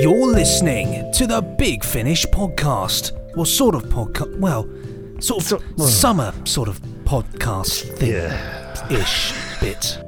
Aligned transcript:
You're 0.00 0.26
listening 0.26 1.10
to 1.12 1.26
the 1.26 1.40
Big 1.42 1.84
Finish 1.84 2.24
podcast. 2.26 3.12
Well, 3.36 3.44
sort 3.44 3.74
of 3.74 3.84
podcast. 3.84 4.38
Well, 4.38 4.68
sort 5.20 5.42
of 5.42 5.48
So- 5.48 5.60
well. 5.76 5.88
summer 5.88 6.32
sort 6.44 6.68
of 6.68 6.80
podcast 7.04 7.96
thing 7.98 8.30
ish 8.90 9.32
bit. 9.60 9.98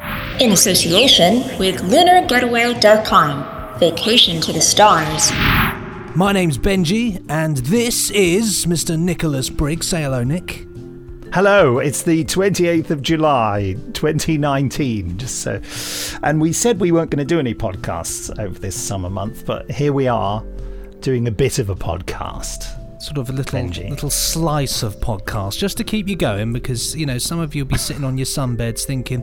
In 0.40 0.52
association 0.52 1.42
with 1.58 1.76
LunarGetaway.com. 1.82 3.78
Vacation 3.78 4.40
to 4.42 4.52
the 4.52 4.60
stars. 4.60 5.30
My 6.14 6.32
name's 6.32 6.58
Benji, 6.58 7.22
and 7.28 7.56
this 7.58 8.10
is 8.10 8.66
Mr. 8.66 8.98
Nicholas 8.98 9.48
Briggs. 9.50 9.88
Say 9.88 10.02
hello, 10.02 10.22
Nick. 10.24 10.66
Hello, 11.32 11.78
it's 11.78 12.02
the 12.02 12.26
28th 12.26 12.90
of 12.90 13.00
July, 13.00 13.74
2019. 13.94 15.16
Just 15.16 15.40
so, 15.40 15.62
and 16.22 16.38
we 16.42 16.52
said 16.52 16.78
we 16.78 16.92
weren't 16.92 17.10
going 17.10 17.26
to 17.26 17.34
do 17.34 17.38
any 17.38 17.54
podcasts 17.54 18.38
over 18.38 18.58
this 18.58 18.78
summer 18.78 19.08
month, 19.08 19.46
but 19.46 19.70
here 19.70 19.94
we 19.94 20.08
are 20.08 20.44
doing 21.00 21.26
a 21.28 21.30
bit 21.30 21.58
of 21.58 21.70
a 21.70 21.74
podcast. 21.74 22.66
Sort 23.00 23.16
of 23.16 23.30
a 23.30 23.32
little 23.32 23.58
Benji. 23.58 23.88
little 23.88 24.10
slice 24.10 24.82
of 24.82 24.96
podcast 24.96 25.56
just 25.56 25.78
to 25.78 25.84
keep 25.84 26.06
you 26.06 26.16
going 26.16 26.52
because 26.52 26.94
you 26.94 27.06
know 27.06 27.16
some 27.16 27.40
of 27.40 27.54
you'll 27.54 27.64
be 27.64 27.78
sitting 27.78 28.04
on 28.04 28.18
your 28.18 28.26
sunbeds 28.26 28.82
thinking, 28.82 29.22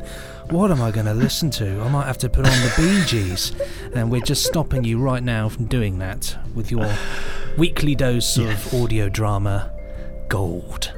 "What 0.49 0.71
am 0.71 0.81
I 0.81 0.89
going 0.89 1.05
to 1.05 1.13
listen 1.13 1.51
to? 1.51 1.79
I 1.79 1.89
might 1.89 2.07
have 2.07 2.17
to 2.17 2.29
put 2.29 2.47
on 2.47 2.51
the 2.51 2.73
Bee 2.75 3.05
Gees," 3.05 3.51
and 3.93 4.09
we're 4.09 4.21
just 4.21 4.47
stopping 4.47 4.83
you 4.83 4.99
right 4.99 5.21
now 5.21 5.47
from 5.47 5.65
doing 5.65 5.99
that 5.99 6.35
with 6.55 6.71
your 6.71 6.91
weekly 7.55 7.93
dose 7.93 8.35
of 8.35 8.73
audio 8.73 9.09
drama 9.09 9.71
gold. 10.27 10.91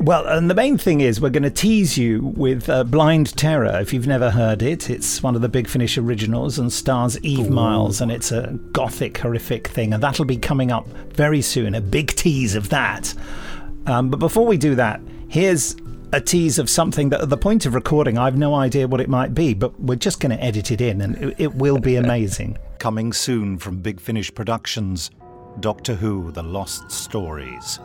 Well, 0.00 0.26
and 0.26 0.48
the 0.48 0.54
main 0.54 0.78
thing 0.78 1.02
is 1.02 1.20
we're 1.20 1.28
going 1.28 1.42
to 1.42 1.50
tease 1.50 1.98
you 1.98 2.32
with 2.34 2.70
uh, 2.70 2.84
Blind 2.84 3.36
Terror. 3.36 3.78
If 3.80 3.92
you've 3.92 4.06
never 4.06 4.30
heard 4.30 4.62
it, 4.62 4.88
it's 4.88 5.22
one 5.22 5.36
of 5.36 5.42
the 5.42 5.48
Big 5.48 5.68
Finish 5.68 5.98
originals 5.98 6.58
and 6.58 6.72
stars 6.72 7.20
Eve 7.20 7.50
Myles, 7.50 8.00
and 8.00 8.10
it's 8.10 8.32
a 8.32 8.58
gothic, 8.72 9.18
horrific 9.18 9.68
thing, 9.68 9.92
and 9.92 10.02
that'll 10.02 10.24
be 10.24 10.38
coming 10.38 10.72
up 10.72 10.88
very 11.12 11.42
soon. 11.42 11.74
A 11.74 11.82
big 11.82 12.08
tease 12.16 12.54
of 12.54 12.70
that. 12.70 13.12
Um, 13.84 14.08
but 14.08 14.16
before 14.16 14.46
we 14.46 14.56
do 14.56 14.74
that, 14.76 15.02
here's 15.28 15.76
a 16.14 16.20
tease 16.20 16.58
of 16.58 16.70
something 16.70 17.10
that 17.10 17.20
at 17.20 17.28
the 17.28 17.36
point 17.36 17.66
of 17.66 17.74
recording, 17.74 18.16
I've 18.16 18.38
no 18.38 18.54
idea 18.54 18.88
what 18.88 19.02
it 19.02 19.10
might 19.10 19.34
be, 19.34 19.52
but 19.52 19.78
we're 19.78 19.96
just 19.96 20.18
going 20.18 20.34
to 20.34 20.42
edit 20.42 20.70
it 20.70 20.80
in, 20.80 21.02
and 21.02 21.16
it, 21.16 21.34
it 21.36 21.54
will 21.56 21.78
be 21.78 21.96
amazing. 21.96 22.56
Coming 22.78 23.12
soon 23.12 23.58
from 23.58 23.82
Big 23.82 24.00
Finish 24.00 24.34
Productions 24.34 25.10
Doctor 25.60 25.94
Who 25.94 26.32
The 26.32 26.42
Lost 26.42 26.90
Stories 26.90 27.78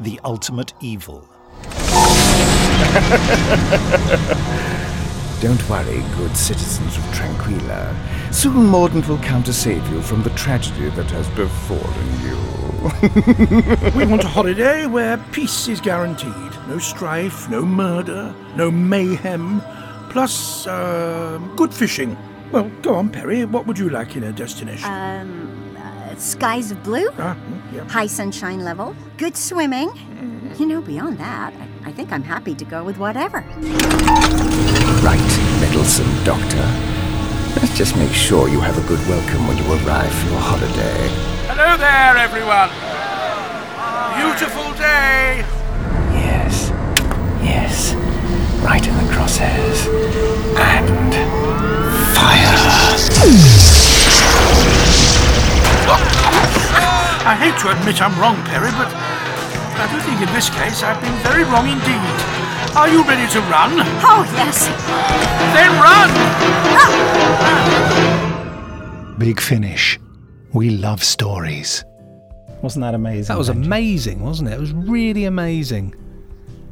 The 0.00 0.20
Ultimate 0.24 0.74
Evil. 0.82 1.26
Don't 5.40 5.68
worry, 5.68 6.02
good 6.16 6.36
citizens 6.36 6.96
of 6.96 7.04
Tranquilla. 7.14 7.94
Soon 8.32 8.66
Mordant 8.66 9.06
will 9.08 9.18
come 9.18 9.42
to 9.44 9.52
save 9.52 9.86
you 9.88 10.02
from 10.02 10.22
the 10.24 10.30
tragedy 10.30 10.88
that 10.90 11.08
has 11.12 11.28
befallen 11.30 12.20
you. 12.22 12.36
We 13.98 14.06
want 14.06 14.24
a 14.24 14.28
holiday 14.28 14.86
where 14.86 15.18
peace 15.32 15.68
is 15.68 15.80
guaranteed. 15.80 16.52
No 16.68 16.78
strife, 16.78 17.48
no 17.48 17.64
murder, 17.64 18.34
no 18.56 18.70
mayhem. 18.70 19.60
Plus, 20.10 20.66
uh, 20.66 21.38
good 21.56 21.72
fishing. 21.72 22.16
Well, 22.50 22.70
go 22.82 22.94
on, 22.94 23.10
Peri. 23.10 23.44
What 23.44 23.66
would 23.66 23.78
you 23.78 23.90
like 23.90 24.16
in 24.16 24.24
a 24.24 24.32
destination? 24.32 24.90
Um, 24.90 25.76
uh, 25.76 26.14
skies 26.16 26.70
of 26.70 26.82
blue, 26.82 27.08
ah, 27.18 27.36
mm, 27.36 27.74
yeah. 27.74 27.84
high 27.88 28.06
sunshine 28.06 28.64
level, 28.64 28.94
good 29.18 29.36
swimming. 29.36 29.90
You 30.56 30.66
know, 30.66 30.80
beyond 30.80 31.18
that, 31.18 31.52
I, 31.84 31.88
I 31.90 31.92
think 31.92 32.10
I'm 32.10 32.22
happy 32.22 32.54
to 32.54 32.64
go 32.64 32.82
with 32.82 32.98
whatever. 32.98 33.40
right, 35.02 35.30
meddlesome 35.60 36.24
doctor. 36.24 36.64
Let's 37.60 37.76
just 37.76 37.96
make 37.96 38.12
sure 38.12 38.48
you 38.48 38.60
have 38.60 38.76
a 38.76 38.86
good 38.88 38.98
welcome 39.08 39.46
when 39.46 39.56
you 39.56 39.64
arrive 39.64 40.12
for 40.12 40.30
your 40.30 40.40
holiday. 40.40 41.08
Hello 41.46 41.76
there, 41.76 42.16
everyone. 42.16 42.70
Beautiful 44.18 44.72
day. 44.74 45.44
Yes, 46.14 46.70
yes, 47.42 47.94
right 48.64 48.84
in 48.84 48.94
the 48.94 49.12
crosshairs. 49.12 49.86
And 50.58 51.14
fire. 52.16 52.58
I 57.30 57.34
hate 57.36 57.58
to 57.60 57.70
admit 57.78 58.00
I'm 58.02 58.18
wrong, 58.20 58.36
Peri, 58.44 58.70
but 58.72 59.17
I 59.80 59.86
do 59.92 60.00
think 60.00 60.20
in 60.20 60.26
this 60.34 60.50
case 60.50 60.82
I've 60.82 61.00
been 61.00 61.14
very 61.22 61.44
wrong 61.44 61.68
indeed. 61.68 62.02
Are 62.76 62.88
you 62.88 63.04
ready 63.04 63.28
to 63.32 63.40
run? 63.42 63.70
Oh, 64.02 64.24
yes. 64.34 64.66
Then 65.54 65.70
run! 65.80 66.10
Big 69.18 69.40
Finish. 69.40 69.98
We 70.52 70.70
love 70.70 71.02
stories. 71.02 71.84
Wasn't 72.62 72.82
that 72.82 72.94
amazing? 72.94 73.34
That 73.34 73.38
was 73.38 73.50
Benji? 73.50 73.64
amazing, 73.66 74.20
wasn't 74.20 74.50
it? 74.50 74.54
It 74.54 74.60
was 74.60 74.72
really 74.72 75.24
amazing. 75.24 75.94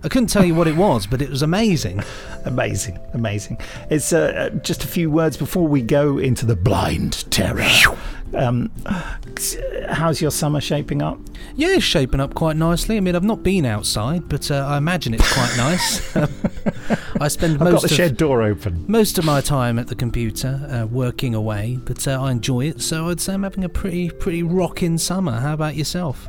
I 0.02 0.08
couldn't 0.08 0.28
tell 0.28 0.44
you 0.44 0.54
what 0.54 0.68
it 0.68 0.76
was, 0.76 1.06
but 1.06 1.22
it 1.22 1.30
was 1.30 1.42
amazing. 1.42 2.02
Amazing, 2.44 2.98
amazing. 3.12 3.58
It's 3.90 4.12
uh, 4.12 4.32
uh, 4.36 4.50
just 4.60 4.84
a 4.84 4.86
few 4.86 5.10
words 5.10 5.36
before 5.36 5.66
we 5.66 5.82
go 5.82 6.18
into 6.18 6.46
the 6.46 6.54
blind 6.54 7.28
terror. 7.32 7.66
Um, 8.36 8.70
how's 9.88 10.20
your 10.20 10.30
summer 10.30 10.60
shaping 10.60 11.00
up? 11.00 11.18
Yeah, 11.54 11.68
it's 11.68 11.84
shaping 11.84 12.20
up 12.20 12.34
quite 12.34 12.56
nicely. 12.56 12.96
I 12.96 13.00
mean, 13.00 13.16
I've 13.16 13.24
not 13.24 13.42
been 13.42 13.64
outside, 13.64 14.28
but 14.28 14.50
uh, 14.50 14.66
I 14.68 14.76
imagine 14.76 15.14
it's 15.14 15.32
quite 15.32 15.54
nice. 15.56 16.16
I 17.20 17.28
spend 17.28 17.58
most 17.58 17.82
the 17.82 17.86
of 17.86 17.96
shed 17.96 18.16
door 18.18 18.42
open. 18.42 18.84
most 18.88 19.16
of 19.18 19.24
my 19.24 19.40
time 19.40 19.78
at 19.78 19.86
the 19.88 19.94
computer, 19.94 20.60
uh, 20.70 20.86
working 20.86 21.34
away, 21.34 21.78
but 21.84 22.06
uh, 22.06 22.20
I 22.22 22.30
enjoy 22.30 22.66
it. 22.66 22.82
So 22.82 23.08
I'd 23.08 23.20
say 23.20 23.32
I'm 23.34 23.42
having 23.42 23.64
a 23.64 23.68
pretty 23.70 24.10
pretty 24.10 24.42
rocking 24.42 24.98
summer. 24.98 25.40
How 25.40 25.54
about 25.54 25.74
yourself? 25.76 26.28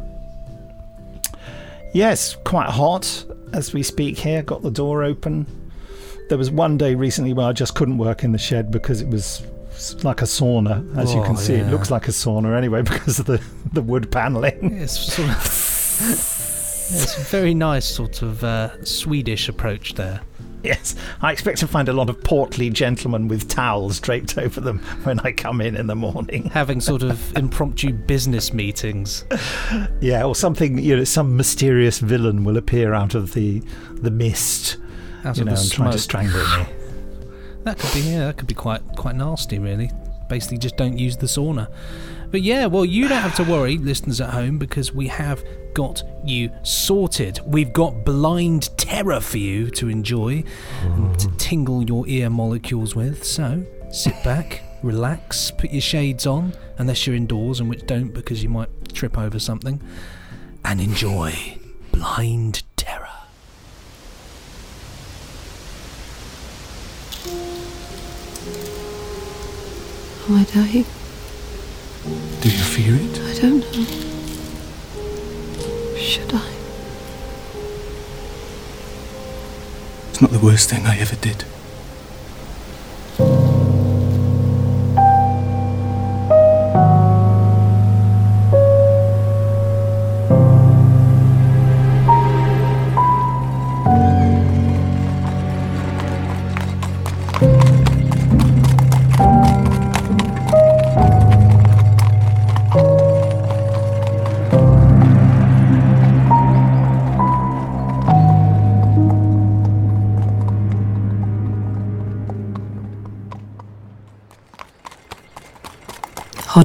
Yes, 1.94 2.38
quite 2.46 2.70
hot 2.70 3.26
as 3.54 3.74
we 3.74 3.84
speak 3.84 4.18
here. 4.18 4.44
Got 4.44 4.62
the 4.62 4.72
door 4.72 5.04
open. 5.04 5.46
There 6.30 6.38
was 6.38 6.52
one 6.52 6.78
day 6.78 6.96
recently 6.96 7.34
where 7.34 7.48
I 7.48 7.54
just 7.54 7.76
couldn't 7.76 7.98
work 7.98 8.24
in 8.24 8.32
the 8.32 8.38
shed 8.38 8.72
because 8.72 9.02
it 9.02 9.08
was 9.08 9.46
like 10.04 10.22
a 10.22 10.26
sauna. 10.26 10.98
As 10.98 11.14
you 11.14 11.22
Oh, 11.22 11.24
can 11.24 11.38
see, 11.38 11.54
it 11.56 11.68
looks 11.72 11.90
like 11.92 12.08
a 12.08 12.12
sauna 12.12 12.58
anyway 12.58 12.82
because 12.84 13.20
of 13.20 13.26
the, 13.26 13.42
the 13.74 13.82
wood 13.82 14.12
paneling. 14.12 14.78
It's 14.80 14.98
sort 15.00 15.30
of 15.30 15.36
it's 16.90 17.18
a 17.18 17.22
very 17.22 17.54
nice 17.54 17.86
sort 17.86 18.22
of 18.22 18.44
uh, 18.44 18.84
Swedish 18.86 19.50
approach 19.50 19.96
there. 19.96 20.22
Yes, 20.64 20.96
I 21.22 21.32
expect 21.32 21.60
to 21.60 21.68
find 21.68 21.88
a 21.88 21.94
lot 21.94 22.10
of 22.10 22.22
portly 22.24 22.70
gentlemen 22.70 23.28
with 23.28 23.48
towels 23.48 24.00
draped 24.00 24.38
over 24.38 24.60
them 24.60 24.80
when 25.04 25.20
I 25.20 25.32
come 25.32 25.62
in 25.62 25.76
in 25.76 25.88
the 25.88 25.96
morning. 25.96 26.46
Having 26.54 26.82
sort 26.82 27.04
of 27.04 27.38
impromptu 27.38 27.94
business 27.94 28.52
meetings. 28.54 29.24
Yeah, 30.02 30.24
or 30.26 30.34
something. 30.36 30.80
You 30.80 30.98
know, 30.98 31.04
some 31.04 31.38
mysterious 31.38 32.00
villain 32.00 32.44
will 32.44 32.58
appear 32.58 32.94
out 32.94 33.16
of 33.16 33.34
the 33.34 33.62
the 33.94 34.12
mist. 34.12 34.78
Out 35.24 35.38
you 35.38 35.46
know, 35.46 35.54
and 35.54 35.72
try 35.72 35.92
to 35.92 36.00
strangle 36.00 36.40
me. 36.58 36.66
That 37.68 37.80
could 37.80 37.94
be 37.94 38.00
yeah, 38.00 38.28
that 38.28 38.38
could 38.38 38.48
be 38.48 38.54
quite 38.54 38.82
quite 38.96 39.16
nasty 39.18 39.60
really. 39.60 39.92
Basically 40.30 40.58
just 40.58 40.78
don't 40.78 40.98
use 40.98 41.18
the 41.18 41.26
sauna. 41.26 41.70
But 42.32 42.42
yeah, 42.42 42.66
well 42.66 42.86
you 42.86 43.10
don't 43.10 43.22
have 43.22 43.36
to 43.36 43.44
worry, 43.44 43.78
listeners 43.78 44.22
at 44.22 44.30
home, 44.30 44.58
because 44.58 44.94
we 44.94 45.08
have 45.08 45.44
got 45.74 46.02
you 46.24 46.50
sorted. 46.64 47.42
We've 47.46 47.74
got 47.74 48.06
blind 48.06 48.70
terror 48.78 49.20
for 49.20 49.38
you 49.38 49.70
to 49.72 49.90
enjoy 49.90 50.46
and 50.82 51.20
to 51.20 51.28
tingle 51.36 51.84
your 51.84 52.08
ear 52.08 52.30
molecules 52.30 52.96
with. 52.96 53.26
So 53.26 53.66
sit 53.92 54.16
back, 54.24 54.62
relax, 54.82 55.52
put 55.52 55.72
your 55.72 55.82
shades 55.82 56.26
on, 56.26 56.54
unless 56.78 57.06
you're 57.06 57.18
indoors, 57.18 57.60
and 57.60 57.70
which 57.70 57.86
don't 57.86 58.14
because 58.14 58.42
you 58.44 58.48
might 58.48 58.70
trip 58.94 59.18
over 59.18 59.40
something. 59.40 59.82
And 60.64 60.80
enjoy 60.80 61.58
blind 61.92 62.64
terror. 62.78 63.17
Am 70.30 70.36
I 70.36 70.44
dying? 70.44 70.86
Do 72.42 72.50
you 72.50 72.64
fear 72.64 72.96
it? 72.96 73.20
I 73.22 73.34
don't 73.40 73.60
know. 73.62 73.86
Should 75.98 76.34
I? 76.34 76.52
It's 80.10 80.22
not 80.22 80.32
the 80.32 80.40
worst 80.40 80.70
thing 80.70 80.86
I 80.86 80.98
ever 81.00 81.16
did. 81.16 81.46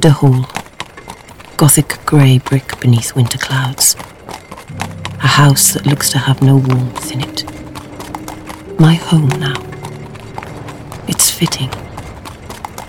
Hodder 0.03 0.15
Hall, 0.15 0.45
Gothic 1.55 2.05
grey 2.05 2.37
brick 2.37 2.77
beneath 2.81 3.15
winter 3.15 3.37
clouds. 3.37 3.95
A 5.23 5.27
house 5.27 5.71
that 5.71 5.85
looks 5.85 6.09
to 6.09 6.17
have 6.17 6.41
no 6.41 6.57
warmth 6.57 7.09
in 7.13 7.21
it. 7.21 7.45
My 8.77 8.95
home 8.95 9.29
now. 9.39 9.55
It's 11.07 11.31
fitting. 11.31 11.71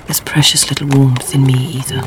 There's 0.06 0.19
precious 0.22 0.69
little 0.69 0.88
warmth 0.88 1.32
in 1.32 1.44
me 1.46 1.55
either. 1.55 2.02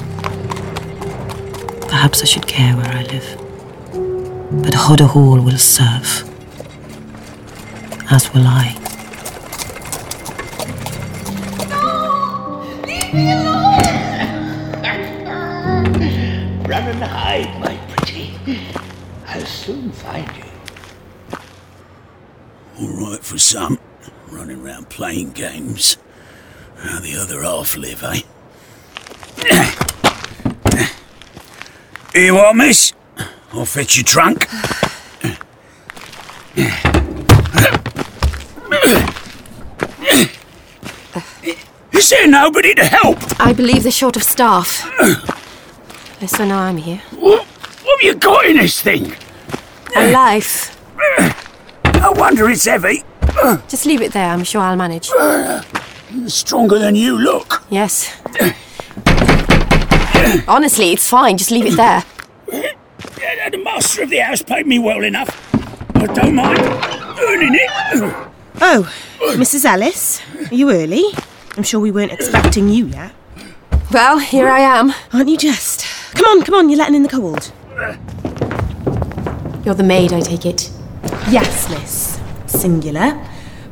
Perhaps 1.87 2.21
I 2.21 2.25
should 2.25 2.45
care 2.45 2.75
where 2.75 2.91
I 2.91 3.03
live. 3.03 4.61
But 4.61 4.73
Hodder 4.73 5.05
Hall 5.05 5.39
will 5.39 5.57
serve. 5.57 6.29
As 8.11 8.33
will 8.33 8.45
I. 8.45 8.75
Run 13.13 13.46
soon 20.17 20.25
find 20.25 20.37
you. 20.37 20.43
All 22.79 23.11
right 23.11 23.23
for 23.23 23.37
some, 23.37 23.79
running 24.29 24.61
around 24.61 24.89
playing 24.89 25.31
games. 25.31 25.97
How 26.77 26.99
the 26.99 27.15
other 27.15 27.41
half 27.41 27.75
live, 27.75 28.03
eh? 28.03 28.21
Here 32.13 32.25
you 32.25 32.37
are, 32.37 32.53
miss. 32.53 32.93
I'll 33.51 33.65
fetch 33.65 33.97
your 33.97 34.03
trunk. 34.03 34.45
Is 41.91 42.09
there 42.09 42.27
nobody 42.27 42.75
to 42.75 42.85
help? 42.85 43.17
I 43.39 43.53
believe 43.53 43.83
they're 43.83 43.91
short 43.91 44.15
of 44.15 44.23
staff. 44.23 44.83
Yes, 46.21 46.39
I 46.39 46.47
know 46.47 46.57
I'm 46.57 46.77
here. 46.77 47.01
What, 47.11 47.45
what 47.45 48.01
have 48.01 48.03
you 48.03 48.15
got 48.15 48.45
in 48.45 48.57
this 48.57 48.81
thing? 48.81 49.13
A 49.97 50.11
life. 50.23 50.77
I 51.07 52.13
wonder 52.15 52.49
it's 52.49 52.65
heavy. 52.65 53.03
Just 53.67 53.85
leave 53.85 54.01
it 54.01 54.13
there. 54.13 54.29
I'm 54.29 54.43
sure 54.43 54.61
I'll 54.61 54.75
manage. 54.75 55.09
Stronger 56.27 56.79
than 56.79 56.95
you 56.95 57.17
look. 57.17 57.63
Yes. 57.69 58.15
Honestly, 60.47 60.91
it's 60.93 61.09
fine. 61.09 61.37
Just 61.37 61.51
leave 61.51 61.65
it 61.65 61.75
there. 61.77 62.03
The 63.49 63.57
master 63.63 64.03
of 64.03 64.09
the 64.09 64.17
house 64.17 64.41
paid 64.41 64.67
me 64.67 64.77
well 64.77 65.03
enough. 65.03 65.29
I 65.95 66.05
don't 66.07 66.35
mind 66.35 66.59
earning 66.59 67.55
it. 67.55 68.27
Oh, 68.59 68.93
Mrs. 69.35 69.63
Ellis, 69.65 70.21
are 70.51 70.53
you 70.55 70.69
early? 70.71 71.03
I'm 71.55 71.63
sure 71.63 71.79
we 71.79 71.91
weren't 71.91 72.11
expecting 72.11 72.67
you 72.67 72.87
yet. 72.87 73.13
Well, 73.91 74.19
here 74.19 74.49
I 74.49 74.59
am. 74.59 74.93
Aren't 75.13 75.29
you 75.29 75.37
just? 75.37 75.85
Come 76.13 76.25
on, 76.25 76.43
come 76.43 76.55
on, 76.55 76.69
you're 76.69 76.77
letting 76.77 76.95
in 76.95 77.03
the 77.03 77.09
cold. 77.09 77.51
You're 79.67 79.75
the 79.75 79.83
maid, 79.83 80.13
I 80.13 80.21
take 80.21 80.45
it. 80.45 80.71
Yes, 81.29 81.69
miss. 81.69 82.21
Singular. 82.45 83.21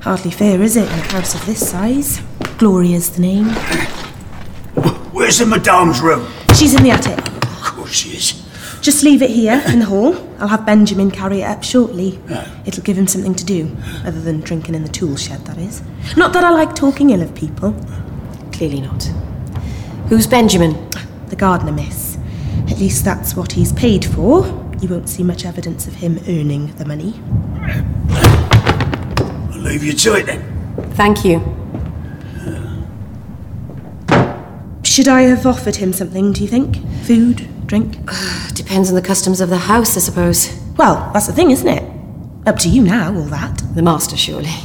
Hardly 0.01 0.29
fair, 0.29 0.61
is 0.61 0.75
it, 0.75 0.91
in 0.91 0.99
a 0.99 1.03
house 1.03 1.33
of 1.35 1.45
this 1.45 1.69
size? 1.69 2.21
Gloria's 2.57 3.11
the 3.11 3.21
name. 3.21 3.45
Where's 5.13 5.37
the 5.37 5.45
madame's 5.45 6.01
room? 6.01 6.27
She's 6.53 6.75
in 6.75 6.83
the 6.83 6.89
attic. 6.91 7.17
Of 7.17 7.61
course 7.61 7.93
she 7.93 8.09
is. 8.09 8.45
Just 8.81 9.05
leave 9.05 9.21
it 9.21 9.29
here 9.29 9.63
in 9.67 9.79
the 9.79 9.85
hall. 9.85 10.17
I'll 10.37 10.49
have 10.49 10.65
Benjamin 10.65 11.11
carry 11.11 11.43
it 11.43 11.45
up 11.45 11.63
shortly. 11.63 12.19
It'll 12.65 12.83
give 12.83 12.97
him 12.97 13.07
something 13.07 13.33
to 13.33 13.45
do, 13.45 13.73
other 14.03 14.19
than 14.19 14.41
drinking 14.41 14.75
in 14.75 14.83
the 14.83 14.89
tool 14.91 15.15
shed, 15.15 15.45
that 15.45 15.57
is. 15.57 15.81
Not 16.17 16.33
that 16.33 16.43
I 16.43 16.49
like 16.49 16.75
talking 16.75 17.11
ill 17.11 17.21
of 17.21 17.33
people. 17.33 17.73
Clearly 18.51 18.81
not. 18.81 19.01
Who's 20.09 20.27
Benjamin? 20.27 20.89
The 21.27 21.37
gardener, 21.37 21.71
miss. 21.71 22.17
At 22.69 22.79
least 22.79 23.05
that's 23.05 23.33
what 23.33 23.53
he's 23.53 23.71
paid 23.71 24.03
for. 24.03 24.64
You 24.81 24.89
won't 24.89 25.09
see 25.09 25.23
much 25.23 25.45
evidence 25.45 25.87
of 25.87 25.95
him 25.95 26.19
earning 26.27 26.75
the 26.75 26.85
money. 26.85 27.13
I'll 29.53 29.59
leave 29.61 29.83
you 29.83 29.93
to 29.93 30.13
it 30.15 30.25
then. 30.25 30.41
Thank 30.93 31.25
you. 31.25 31.39
Should 34.83 35.07
I 35.07 35.23
have 35.23 35.45
offered 35.45 35.75
him 35.77 35.91
something, 35.91 36.31
do 36.31 36.41
you 36.41 36.47
think? 36.47 36.77
Food? 37.03 37.67
Drink? 37.67 37.97
Depends 38.53 38.89
on 38.89 38.95
the 38.95 39.01
customs 39.01 39.41
of 39.41 39.49
the 39.49 39.57
house, 39.57 39.97
I 39.97 39.99
suppose. 39.99 40.57
Well, 40.77 41.11
that's 41.13 41.27
the 41.27 41.33
thing, 41.33 41.51
isn't 41.51 41.67
it? 41.67 41.83
Up 42.45 42.57
to 42.59 42.69
you 42.69 42.83
now, 42.83 43.13
all 43.13 43.23
that. 43.23 43.61
The 43.73 43.81
master, 43.81 44.15
surely. 44.15 44.47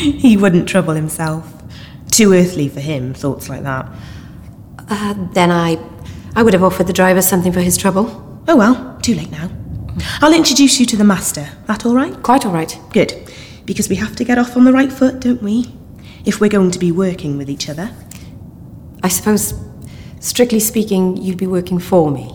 he 0.00 0.36
wouldn't 0.36 0.68
trouble 0.68 0.94
himself. 0.94 1.50
Too 2.10 2.32
earthly 2.32 2.68
for 2.68 2.80
him, 2.80 3.14
thoughts 3.14 3.48
like 3.48 3.62
that. 3.62 3.88
Uh, 4.88 5.14
then 5.32 5.50
I. 5.50 5.76
I 6.36 6.42
would 6.42 6.52
have 6.52 6.64
offered 6.64 6.86
the 6.86 6.92
driver 6.92 7.22
something 7.22 7.52
for 7.52 7.60
his 7.60 7.76
trouble. 7.76 8.42
Oh 8.48 8.56
well, 8.56 8.98
too 9.02 9.14
late 9.14 9.30
now. 9.30 9.50
I'll 10.20 10.34
introduce 10.34 10.80
you 10.80 10.86
to 10.86 10.96
the 10.96 11.04
master. 11.04 11.48
That 11.66 11.86
all 11.86 11.94
right? 11.94 12.20
Quite 12.22 12.44
all 12.44 12.52
right. 12.52 12.78
Good. 12.92 13.30
Because 13.64 13.88
we 13.88 13.96
have 13.96 14.16
to 14.16 14.24
get 14.24 14.38
off 14.38 14.56
on 14.56 14.64
the 14.64 14.72
right 14.72 14.92
foot, 14.92 15.20
don't 15.20 15.42
we? 15.42 15.72
If 16.24 16.40
we're 16.40 16.50
going 16.50 16.70
to 16.72 16.78
be 16.78 16.90
working 16.90 17.38
with 17.38 17.48
each 17.48 17.68
other. 17.68 17.90
I 19.02 19.08
suppose, 19.08 19.54
strictly 20.20 20.60
speaking, 20.60 21.16
you'd 21.18 21.38
be 21.38 21.46
working 21.46 21.78
for 21.78 22.10
me. 22.10 22.30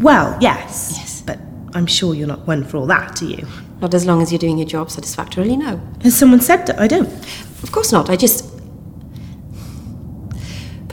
Well, 0.00 0.36
yes. 0.40 0.94
Yes. 0.96 1.22
But 1.22 1.38
I'm 1.74 1.86
sure 1.86 2.14
you're 2.14 2.28
not 2.28 2.46
one 2.46 2.64
for 2.64 2.76
all 2.76 2.86
that, 2.86 3.22
are 3.22 3.24
you? 3.24 3.46
Not 3.80 3.94
as 3.94 4.04
long 4.04 4.20
as 4.20 4.30
you're 4.32 4.38
doing 4.38 4.58
your 4.58 4.66
job 4.66 4.90
satisfactorily, 4.90 5.56
no. 5.56 5.80
Has 6.02 6.16
someone 6.16 6.40
said 6.40 6.66
that 6.66 6.78
I 6.78 6.88
don't? 6.88 7.08
Of 7.62 7.72
course 7.72 7.92
not. 7.92 8.10
I 8.10 8.16
just. 8.16 8.47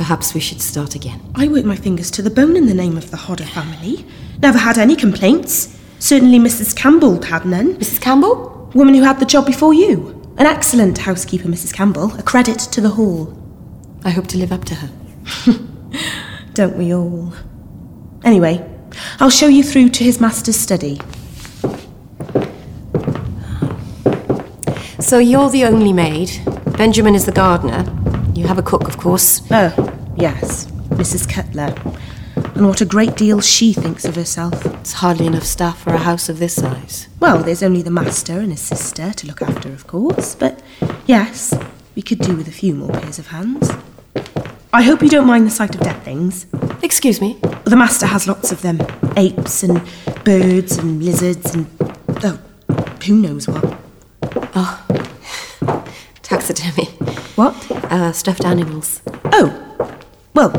Perhaps 0.05 0.35
we 0.35 0.39
should 0.39 0.61
start 0.61 0.93
again. 0.93 1.19
I 1.33 1.47
work 1.47 1.65
my 1.65 1.75
fingers 1.75 2.11
to 2.11 2.21
the 2.21 2.29
bone 2.29 2.55
in 2.55 2.67
the 2.67 2.75
name 2.75 2.95
of 2.95 3.09
the 3.09 3.17
Hodder 3.17 3.43
family. 3.43 4.05
Never 4.39 4.59
had 4.59 4.77
any 4.77 4.95
complaints. 4.95 5.79
Certainly 5.97 6.37
Mrs. 6.37 6.75
Campbell 6.75 7.19
had 7.23 7.43
none. 7.43 7.73
Mrs. 7.77 8.01
Campbell? 8.01 8.69
Woman 8.75 8.93
who 8.93 9.01
had 9.01 9.19
the 9.19 9.25
job 9.25 9.47
before 9.47 9.73
you. 9.73 10.21
An 10.37 10.45
excellent 10.45 10.99
housekeeper, 10.99 11.47
Mrs. 11.47 11.73
Campbell. 11.73 12.13
A 12.19 12.21
credit 12.21 12.59
to 12.59 12.81
the 12.81 12.89
hall. 12.91 13.35
I 14.03 14.11
hope 14.11 14.27
to 14.27 14.37
live 14.37 14.51
up 14.51 14.63
to 14.65 14.75
her. 14.75 14.91
Don't 16.53 16.77
we 16.77 16.93
all? 16.93 17.33
Anyway, 18.23 18.63
I'll 19.19 19.31
show 19.31 19.47
you 19.47 19.63
through 19.63 19.89
to 19.89 20.03
his 20.03 20.21
master's 20.21 20.55
study. 20.55 21.01
So 24.99 25.17
you're 25.17 25.49
the 25.49 25.65
only 25.65 25.93
maid. 25.93 26.29
Benjamin 26.77 27.15
is 27.15 27.25
the 27.25 27.31
gardener. 27.31 27.91
You 28.35 28.45
have 28.45 28.59
a 28.59 28.63
cook, 28.63 28.87
of 28.87 28.97
course. 28.99 29.41
Oh, 29.49 29.93
yes, 30.15 30.65
Mrs. 30.89 31.29
Cutler. 31.29 31.73
And 32.55 32.67
what 32.67 32.81
a 32.81 32.85
great 32.85 33.15
deal 33.15 33.41
she 33.41 33.73
thinks 33.73 34.05
of 34.05 34.15
herself. 34.15 34.65
It's 34.65 34.93
hardly 34.93 35.27
enough 35.27 35.43
staff 35.43 35.81
for 35.81 35.93
a 35.93 35.97
house 35.97 36.29
of 36.29 36.39
this 36.39 36.55
size. 36.55 37.07
Well, 37.19 37.39
there's 37.39 37.63
only 37.63 37.81
the 37.81 37.91
master 37.91 38.39
and 38.39 38.51
his 38.51 38.61
sister 38.61 39.13
to 39.13 39.27
look 39.27 39.41
after, 39.41 39.69
of 39.71 39.87
course, 39.87 40.35
but 40.35 40.61
yes, 41.05 41.53
we 41.95 42.01
could 42.01 42.19
do 42.19 42.35
with 42.35 42.47
a 42.47 42.51
few 42.51 42.75
more 42.75 42.91
pairs 42.91 43.19
of 43.19 43.27
hands. 43.27 43.71
I 44.73 44.81
hope 44.83 45.01
you 45.01 45.09
don't 45.09 45.27
mind 45.27 45.47
the 45.47 45.51
sight 45.51 45.73
of 45.75 45.81
dead 45.81 46.01
things. 46.03 46.45
Excuse 46.83 47.21
me? 47.21 47.39
The 47.63 47.75
master 47.77 48.05
has 48.05 48.27
lots 48.27 48.51
of 48.51 48.61
them 48.61 48.79
apes 49.17 49.63
and 49.63 49.81
birds 50.23 50.77
and 50.77 51.01
lizards 51.03 51.55
and. 51.55 51.67
oh, 52.23 52.39
who 53.05 53.15
knows 53.15 53.47
what. 53.47 53.77
Oh. 54.55 54.81
Taxidermy. 56.21 56.85
What? 57.35 57.71
Uh, 57.71 58.11
stuffed 58.11 58.43
animals. 58.45 59.01
Oh, 59.25 59.64
well, 60.35 60.51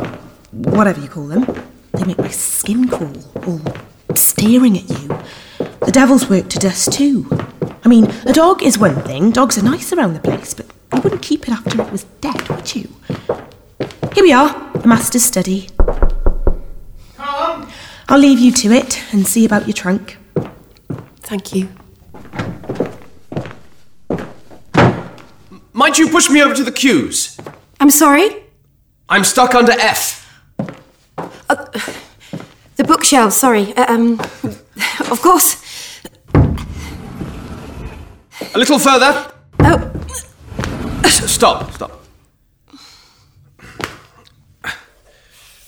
whatever 0.53 1.01
you 1.01 1.09
call 1.09 1.27
them. 1.27 1.45
They 1.93 2.05
make 2.05 2.19
my 2.19 2.29
skin 2.29 2.89
crawl, 2.89 3.13
all 3.47 3.61
staring 4.15 4.77
at 4.77 4.89
you. 4.89 5.09
The 5.59 5.93
devil's 5.93 6.29
work 6.29 6.49
to 6.49 6.59
dust, 6.59 6.93
too. 6.93 7.29
I 7.85 7.89
mean, 7.89 8.07
a 8.27 8.33
dog 8.33 8.63
is 8.63 8.79
one 8.79 9.01
thing, 9.03 9.31
dogs 9.31 9.59
are 9.59 9.63
nice 9.63 9.93
around 9.93 10.15
the 10.15 10.21
place, 10.21 10.55
but 10.55 10.67
you 10.95 11.01
wouldn't 11.03 11.23
keep 11.23 11.47
it 11.47 11.53
after 11.53 11.81
it 11.81 11.93
was 11.93 12.05
dead, 12.21 12.49
would 12.49 12.75
you? 12.75 12.89
Here 14.15 14.25
we 14.25 14.33
are, 14.33 14.73
the 14.73 14.89
master's 14.89 15.25
study. 15.25 15.69
Come. 17.17 17.71
I'll 18.09 18.19
leave 18.19 18.39
you 18.39 18.53
to 18.53 18.73
it 18.73 19.03
and 19.13 19.27
see 19.27 19.45
about 19.45 19.67
your 19.67 19.75
trunk. 19.75 20.17
Thank 21.21 21.55
you. 21.55 21.69
Might 25.73 25.99
you 25.99 26.09
push 26.09 26.31
me 26.31 26.43
over 26.43 26.55
to 26.55 26.65
the 26.65 26.73
queues? 26.73 27.39
I'm 27.79 27.91
sorry? 27.91 28.46
I'm 29.09 29.23
stuck 29.23 29.55
under 29.55 29.73
F. 29.73 30.27
Uh, 31.49 31.67
the 32.75 32.85
bookshelf, 32.85 33.33
sorry. 33.33 33.73
Uh, 33.77 33.95
um, 33.95 34.21
of 35.11 35.21
course. 35.23 35.63
A 38.55 38.59
little 38.59 38.79
further. 38.81 39.33
Oh. 39.61 39.93
Stop, 41.05 41.71
stop. 41.73 42.03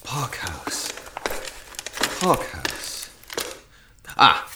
Parkhouse. 0.05 0.93
Parkhouse. 2.21 3.11
Ah. 4.17 4.51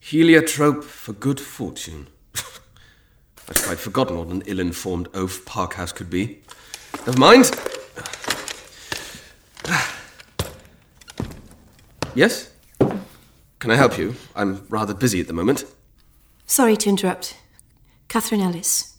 Heliotrope 0.00 0.84
for 0.84 1.12
good 1.14 1.40
fortune. 1.40 2.08
I 3.50 3.54
can't 3.54 3.66
quite 3.66 3.78
forgotten 3.78 4.16
what 4.16 4.28
an 4.28 4.42
ill 4.46 4.60
informed 4.60 5.08
oaf 5.12 5.44
Parkhouse 5.44 5.92
could 5.92 6.08
be. 6.08 6.40
Never 7.04 7.18
mind. 7.18 7.50
Yes? 12.14 12.50
Can 12.78 13.70
I 13.70 13.74
help 13.76 13.98
you? 13.98 14.14
I'm 14.36 14.64
rather 14.68 14.94
busy 14.94 15.20
at 15.20 15.26
the 15.26 15.32
moment. 15.32 15.64
Sorry 16.46 16.76
to 16.76 16.88
interrupt. 16.88 17.36
Catherine 18.08 18.40
Ellis. 18.40 18.96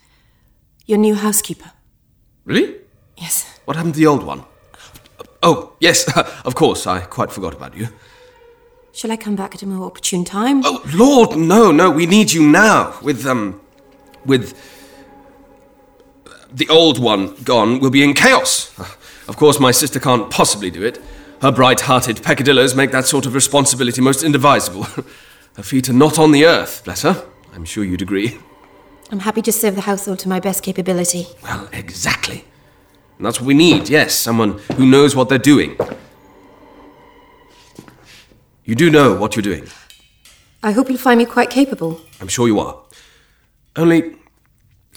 Your 0.86 0.98
new 0.98 1.16
housekeeper. 1.16 1.72
Really? 2.44 2.76
Yes. 3.18 3.60
What 3.66 3.78
happened 3.78 3.94
to 3.94 4.00
the 4.00 4.08
old 4.08 4.24
one? 4.24 4.44
Oh, 5.44 5.74
yes, 5.80 6.06
of 6.46 6.56
course, 6.56 6.86
I 6.86 7.02
quite 7.02 7.32
forgot 7.32 7.54
about 7.54 7.76
you. 7.78 7.88
Shall 8.92 9.12
I 9.12 9.18
come 9.18 9.36
back 9.38 9.56
at 9.56 9.64
a 9.64 9.66
more 9.66 9.86
opportune 9.86 10.26
time? 10.26 10.62
Oh, 10.66 10.82
Lord, 10.94 11.38
no, 11.38 11.72
no, 11.72 11.90
we 11.90 12.06
need 12.06 12.34
you 12.34 12.44
now. 12.44 13.00
With, 13.02 13.26
um, 13.26 13.62
with 14.26 14.58
the 16.52 16.68
old 16.70 17.00
one 17.00 17.36
gone, 17.44 17.80
we'll 17.80 17.92
be 17.92 18.04
in 18.04 18.14
chaos. 18.14 18.78
Of 19.28 19.38
course, 19.38 19.60
my 19.60 19.72
sister 19.72 20.00
can't 20.00 20.30
possibly 20.30 20.70
do 20.70 20.84
it. 20.84 21.02
Her 21.42 21.52
bright 21.52 21.82
hearted 21.82 22.22
peccadillos 22.22 22.76
make 22.76 22.92
that 22.92 23.06
sort 23.06 23.26
of 23.26 23.34
responsibility 23.34 24.02
most 24.02 24.24
indivisible. 24.24 24.84
her 25.56 25.64
feet 25.64 25.90
are 25.90 25.94
not 25.94 26.20
on 26.20 26.32
the 26.32 26.46
earth, 26.46 26.84
bless 26.84 27.02
her. 27.04 27.26
I'm 27.54 27.66
sure 27.66 27.84
you'd 27.84 28.02
agree. 28.02 28.40
I'm 29.12 29.20
happy 29.20 29.42
to 29.42 29.52
serve 29.52 29.76
the 29.76 29.82
household 29.82 30.20
to 30.20 30.30
my 30.30 30.40
best 30.40 30.64
capability. 30.64 31.28
Well, 31.44 31.68
exactly. 31.74 32.46
And 33.18 33.26
that's 33.26 33.40
what 33.40 33.48
we 33.48 33.54
need, 33.54 33.90
yes, 33.90 34.14
someone 34.14 34.60
who 34.78 34.86
knows 34.86 35.16
what 35.16 35.30
they're 35.30 35.38
doing. 35.38 35.78
You 38.64 38.76
do 38.76 38.90
know 38.90 39.16
what 39.16 39.36
you're 39.36 39.44
doing. 39.44 39.68
I 40.64 40.72
hope 40.72 40.90
you'll 40.90 40.98
find 40.98 41.18
me 41.18 41.26
quite 41.26 41.50
capable. 41.50 42.02
I'm 42.22 42.28
sure 42.28 42.48
you 42.48 42.60
are. 42.60 42.80
Only, 43.76 44.16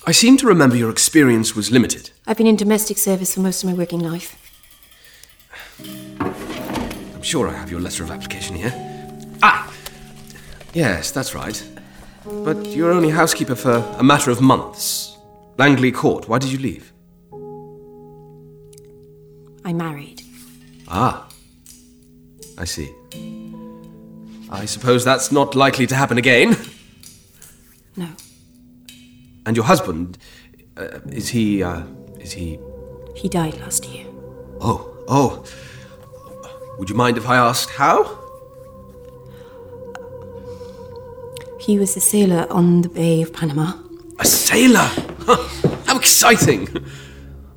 I 0.07 0.13
seem 0.13 0.37
to 0.39 0.47
remember 0.47 0.77
your 0.77 0.91
experience 0.91 1.55
was 1.55 1.71
limited. 1.71 2.11
I've 2.27 2.37
been 2.37 2.47
in 2.47 2.57
domestic 2.57 2.99
service 2.99 3.35
for 3.35 3.41
most 3.41 3.63
of 3.63 3.71
my 3.71 3.75
working 3.75 4.01
life. 4.01 4.37
I'm 5.79 7.23
sure 7.23 7.49
I 7.49 7.53
have 7.55 7.71
your 7.71 7.81
letter 7.81 8.03
of 8.03 8.11
application 8.11 8.57
here. 8.57 8.73
Ah! 9.43 9.73
Yes, 10.73 11.13
that's 11.13 11.35
right. 11.35 11.63
But 12.27 12.67
you're 12.67 12.91
only 12.91 13.11
housekeeper 13.11 13.55
for 13.55 13.77
a 13.99 14.03
matter 14.03 14.31
of 14.31 14.41
months. 14.41 15.17
Langley 15.57 15.93
Court, 15.93 16.29
why 16.29 16.39
did 16.39 16.51
you 16.51 16.59
leave? 16.59 16.93
I 19.65 19.73
married. 19.73 20.23
Ah. 20.89 21.29
I 22.59 22.65
see. 22.65 22.93
I 24.51 24.65
suppose 24.67 25.05
that's 25.05 25.31
not 25.31 25.55
likely 25.55 25.87
to 25.87 25.95
happen 25.95 26.19
again. 26.19 26.57
No. 27.97 28.09
And 29.47 29.57
your 29.57 29.67
husband, 29.67 30.19
uh, 30.77 31.01
is 31.07 31.29
he, 31.29 31.63
uh, 31.63 31.83
is 32.19 32.33
he. 32.33 32.59
He 33.15 33.29
died 33.29 33.59
last 33.61 33.85
year. 33.87 34.07
Oh, 34.61 34.97
oh. 35.09 35.45
Would 36.79 36.91
you 36.91 36.97
mind 36.97 37.17
if 37.17 37.29
I 37.29 37.37
asked 37.37 37.71
how? 37.71 38.19
He 41.61 41.79
was 41.79 41.97
a 41.97 42.01
sailor 42.01 42.47
on 42.51 42.83
the 42.83 42.89
Bay 42.89 43.23
of 43.23 43.33
Panama. 43.33 43.73
A 44.19 44.25
sailor? 44.25 44.91
Huh, 45.21 45.49
how 45.87 45.97
exciting! 45.97 46.69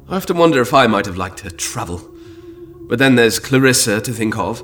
I 0.07 0.15
often 0.15 0.37
wonder 0.37 0.61
if 0.61 0.73
I 0.73 0.87
might 0.87 1.05
have 1.05 1.17
liked 1.17 1.39
to 1.39 1.49
travel. 1.49 2.01
But 2.87 2.99
then 2.99 3.15
there's 3.15 3.39
Clarissa 3.39 3.99
to 3.99 4.13
think 4.13 4.37
of. 4.37 4.63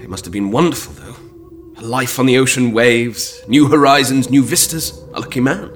It 0.00 0.08
must 0.08 0.24
have 0.24 0.32
been 0.32 0.52
wonderful, 0.52 0.92
though. 0.92 1.16
A 1.78 1.84
life 1.84 2.20
on 2.20 2.26
the 2.26 2.38
ocean 2.38 2.72
waves, 2.72 3.42
new 3.48 3.66
horizons, 3.66 4.30
new 4.30 4.44
vistas. 4.44 4.92
A 5.14 5.20
lucky 5.20 5.40
man. 5.40 5.75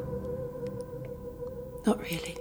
Not 1.91 2.03
really. 2.03 2.37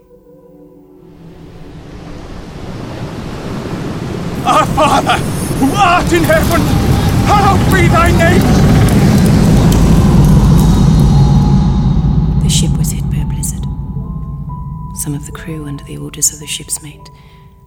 Our 4.45 4.65
Father, 4.77 5.17
who 5.57 5.71
art 5.73 6.13
in 6.13 6.23
heaven, 6.23 6.61
hallowed 7.25 7.65
be 7.73 7.87
thy 7.87 8.11
name. 8.11 8.43
The 12.43 12.49
ship 12.49 12.77
was 12.77 12.91
hit 12.91 13.09
by 13.09 13.17
a 13.17 13.25
blizzard. 13.25 13.63
Some 14.97 15.15
of 15.15 15.25
the 15.25 15.31
crew, 15.31 15.65
under 15.65 15.83
the 15.83 15.97
orders 15.97 16.31
of 16.31 16.39
the 16.39 16.45
ship's 16.45 16.83
mate, 16.83 17.09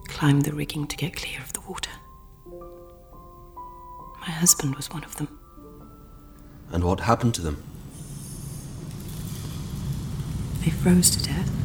climbed 0.07 0.43
the 0.43 0.53
rigging 0.53 0.87
to 0.87 0.95
get 0.95 1.17
clear 1.17 1.41
of 1.41 1.51
the 1.51 1.59
water. 1.67 1.91
My 4.21 4.31
husband 4.31 4.75
was 4.75 4.89
one 4.89 5.03
of 5.03 5.17
them. 5.17 5.37
And 6.71 6.85
what 6.85 7.01
happened 7.01 7.35
to 7.35 7.41
them? 7.41 7.61
They 10.63 10.71
froze 10.71 11.09
to 11.09 11.21
death. 11.21 11.62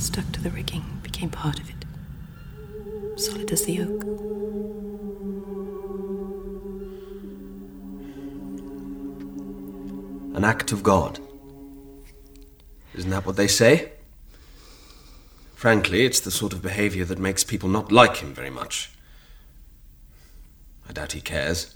Stuck 0.00 0.32
to 0.32 0.40
the 0.40 0.48
rigging, 0.50 0.82
became 1.02 1.28
part 1.28 1.60
of 1.60 1.68
it. 1.68 1.84
Solid 3.20 3.52
as 3.52 3.66
the 3.66 3.82
oak. 3.82 4.02
An 10.34 10.42
act 10.42 10.72
of 10.72 10.82
God. 10.82 11.20
Isn't 12.94 13.10
that 13.10 13.26
what 13.26 13.36
they 13.36 13.46
say? 13.46 13.92
Frankly, 15.54 16.06
it's 16.06 16.20
the 16.20 16.30
sort 16.30 16.54
of 16.54 16.62
behavior 16.62 17.04
that 17.04 17.18
makes 17.18 17.44
people 17.44 17.68
not 17.68 17.92
like 17.92 18.16
him 18.16 18.32
very 18.32 18.48
much. 18.48 18.90
I 20.88 20.92
doubt 20.94 21.12
he 21.12 21.20
cares. 21.20 21.74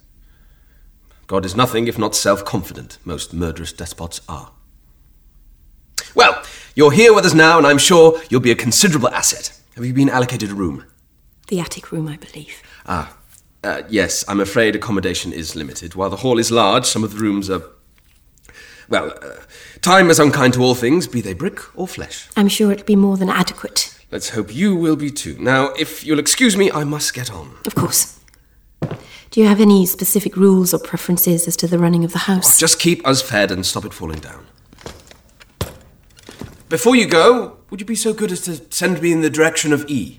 God 1.26 1.44
is 1.44 1.54
nothing 1.54 1.88
if 1.88 1.98
not 1.98 2.14
self 2.14 2.42
confident. 2.42 2.96
Most 3.04 3.34
murderous 3.34 3.74
despots 3.74 4.22
are. 4.30 4.50
Well, 6.14 6.42
you're 6.74 6.92
here 6.92 7.14
with 7.14 7.24
us 7.24 7.34
now, 7.34 7.58
and 7.58 7.66
I'm 7.66 7.78
sure 7.78 8.20
you'll 8.28 8.40
be 8.40 8.50
a 8.50 8.56
considerable 8.56 9.08
asset. 9.08 9.56
Have 9.74 9.84
you 9.84 9.92
been 9.92 10.08
allocated 10.08 10.50
a 10.50 10.54
room? 10.54 10.84
The 11.48 11.60
attic 11.60 11.92
room, 11.92 12.08
I 12.08 12.16
believe. 12.16 12.62
Ah, 12.86 13.16
uh, 13.62 13.82
yes, 13.88 14.24
I'm 14.28 14.40
afraid 14.40 14.76
accommodation 14.76 15.32
is 15.32 15.56
limited. 15.56 15.94
While 15.94 16.10
the 16.10 16.16
hall 16.16 16.38
is 16.38 16.50
large, 16.50 16.84
some 16.84 17.04
of 17.04 17.12
the 17.14 17.18
rooms 17.18 17.48
are. 17.48 17.62
Well, 18.88 19.14
uh, 19.22 19.40
time 19.80 20.10
is 20.10 20.18
unkind 20.18 20.54
to 20.54 20.62
all 20.62 20.74
things, 20.74 21.06
be 21.06 21.20
they 21.20 21.32
brick 21.32 21.60
or 21.78 21.88
flesh. 21.88 22.28
I'm 22.36 22.48
sure 22.48 22.72
it'll 22.72 22.84
be 22.84 22.96
more 22.96 23.16
than 23.16 23.30
adequate. 23.30 23.96
Let's 24.10 24.30
hope 24.30 24.54
you 24.54 24.76
will 24.76 24.96
be 24.96 25.10
too. 25.10 25.36
Now, 25.38 25.72
if 25.78 26.04
you'll 26.04 26.18
excuse 26.18 26.56
me, 26.56 26.70
I 26.70 26.84
must 26.84 27.14
get 27.14 27.32
on. 27.32 27.56
Of 27.66 27.74
course. 27.74 28.20
Do 29.30 29.40
you 29.40 29.46
have 29.46 29.60
any 29.60 29.86
specific 29.86 30.36
rules 30.36 30.72
or 30.72 30.78
preferences 30.78 31.48
as 31.48 31.56
to 31.56 31.66
the 31.66 31.78
running 31.78 32.04
of 32.04 32.12
the 32.12 32.18
house? 32.18 32.58
Just 32.58 32.78
keep 32.78 33.04
us 33.06 33.22
fed 33.22 33.50
and 33.50 33.64
stop 33.66 33.84
it 33.84 33.92
falling 33.92 34.20
down. 34.20 34.46
Before 36.74 36.96
you 36.96 37.06
go, 37.06 37.58
would 37.70 37.78
you 37.78 37.86
be 37.86 37.94
so 37.94 38.12
good 38.12 38.32
as 38.32 38.40
to 38.40 38.60
send 38.74 39.00
me 39.00 39.12
in 39.12 39.20
the 39.20 39.30
direction 39.30 39.72
of 39.72 39.88
E? 39.88 40.18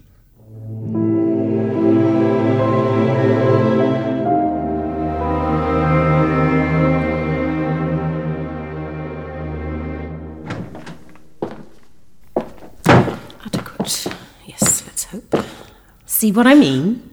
Adequate. 13.46 14.08
Yes, 14.46 14.86
let's 14.88 15.04
hope. 15.04 15.36
See 16.06 16.32
what 16.32 16.48
I 16.48 16.56
mean? 16.56 17.04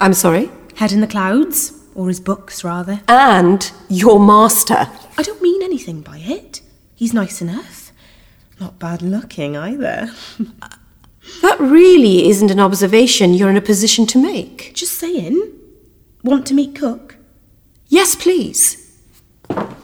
I'm 0.00 0.14
sorry? 0.14 0.52
Head 0.76 0.92
in 0.92 1.00
the 1.00 1.08
clouds, 1.08 1.72
or 1.96 2.06
his 2.06 2.20
books, 2.20 2.62
rather. 2.62 3.00
And 3.08 3.68
your 3.88 4.20
master. 4.20 4.86
I 5.18 5.22
don't 5.24 5.42
mean 5.42 5.64
anything 5.64 6.00
by 6.00 6.18
it. 6.18 6.60
He's 6.94 7.12
nice 7.12 7.42
enough. 7.42 7.89
Not 8.60 8.78
bad 8.78 9.02
looking 9.02 9.56
either. 9.56 10.10
That 11.42 11.60
really 11.60 12.28
isn't 12.28 12.50
an 12.50 12.58
observation 12.58 13.34
you're 13.34 13.50
in 13.50 13.56
a 13.56 13.60
position 13.60 14.06
to 14.06 14.18
make. 14.18 14.72
Just 14.74 14.94
saying. 14.94 15.52
Want 16.24 16.46
to 16.46 16.54
meet 16.54 16.74
Cook? 16.74 17.16
Yes, 17.88 18.14
please. 18.14 18.98
Can't 19.48 19.74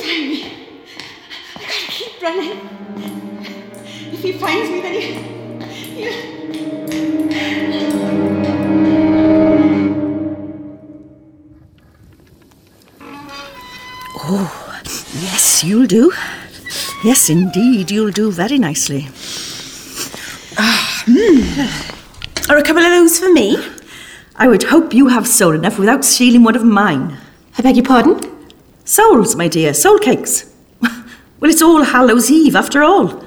find 0.00 0.28
me. 0.28 0.52
I 1.56 1.60
gotta 1.60 1.86
keep 1.88 2.22
running. 2.22 2.58
If 4.12 4.22
he 4.22 4.32
finds 4.32 4.70
me, 4.70 4.80
then 4.80 4.94
he. 4.94 5.00
he... 8.08 8.13
Oh, 14.26 14.80
yes, 15.20 15.62
you'll 15.62 15.86
do. 15.86 16.10
Yes, 17.04 17.28
indeed, 17.28 17.90
you'll 17.90 18.10
do 18.10 18.32
very 18.32 18.58
nicely. 18.58 19.06
Ah, 20.56 21.04
mm. 21.06 22.48
Are 22.48 22.56
a 22.56 22.62
couple 22.62 22.82
of 22.82 22.90
those 22.90 23.18
for 23.18 23.30
me? 23.30 23.58
I 24.36 24.48
would 24.48 24.62
hope 24.62 24.94
you 24.94 25.08
have 25.08 25.26
soul 25.28 25.52
enough 25.52 25.78
without 25.78 26.06
stealing 26.06 26.42
one 26.42 26.56
of 26.56 26.64
mine. 26.64 27.18
I 27.58 27.62
beg 27.62 27.76
your 27.76 27.84
pardon? 27.84 28.18
Souls, 28.86 29.36
my 29.36 29.46
dear, 29.48 29.74
soul 29.74 29.98
cakes. 29.98 30.50
Well, 31.40 31.50
it's 31.50 31.60
All 31.60 31.82
Hallows 31.82 32.30
Eve 32.30 32.56
after 32.56 32.82
all. 32.82 33.22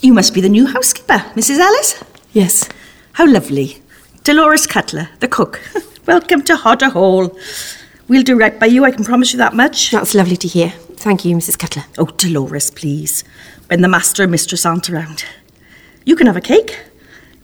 You 0.00 0.14
must 0.14 0.32
be 0.32 0.40
the 0.40 0.48
new 0.48 0.64
housekeeper, 0.64 1.18
Mrs. 1.34 1.58
Ellis? 1.58 2.02
Yes. 2.32 2.66
How 3.12 3.26
lovely. 3.30 3.82
Dolores 4.24 4.66
Cutler, 4.66 5.10
the 5.20 5.28
cook. 5.28 5.60
Welcome 6.06 6.40
to 6.44 6.56
Hodder 6.56 6.88
Hall. 6.88 7.36
We'll 8.08 8.22
do 8.22 8.38
right 8.38 8.58
by 8.58 8.66
you, 8.66 8.86
I 8.86 8.90
can 8.90 9.04
promise 9.04 9.32
you 9.32 9.38
that 9.38 9.54
much. 9.54 9.90
That's 9.90 10.14
lovely 10.14 10.36
to 10.38 10.48
hear. 10.48 10.70
Thank 10.70 11.26
you, 11.26 11.36
Mrs. 11.36 11.58
Cutler. 11.58 11.84
Oh, 11.98 12.06
Dolores, 12.06 12.70
please. 12.70 13.22
When 13.66 13.82
the 13.82 13.88
master 13.88 14.22
and 14.22 14.32
mistress 14.32 14.64
aren't 14.64 14.88
around. 14.88 15.26
You 16.06 16.16
can 16.16 16.26
have 16.26 16.36
a 16.36 16.40
cake, 16.40 16.78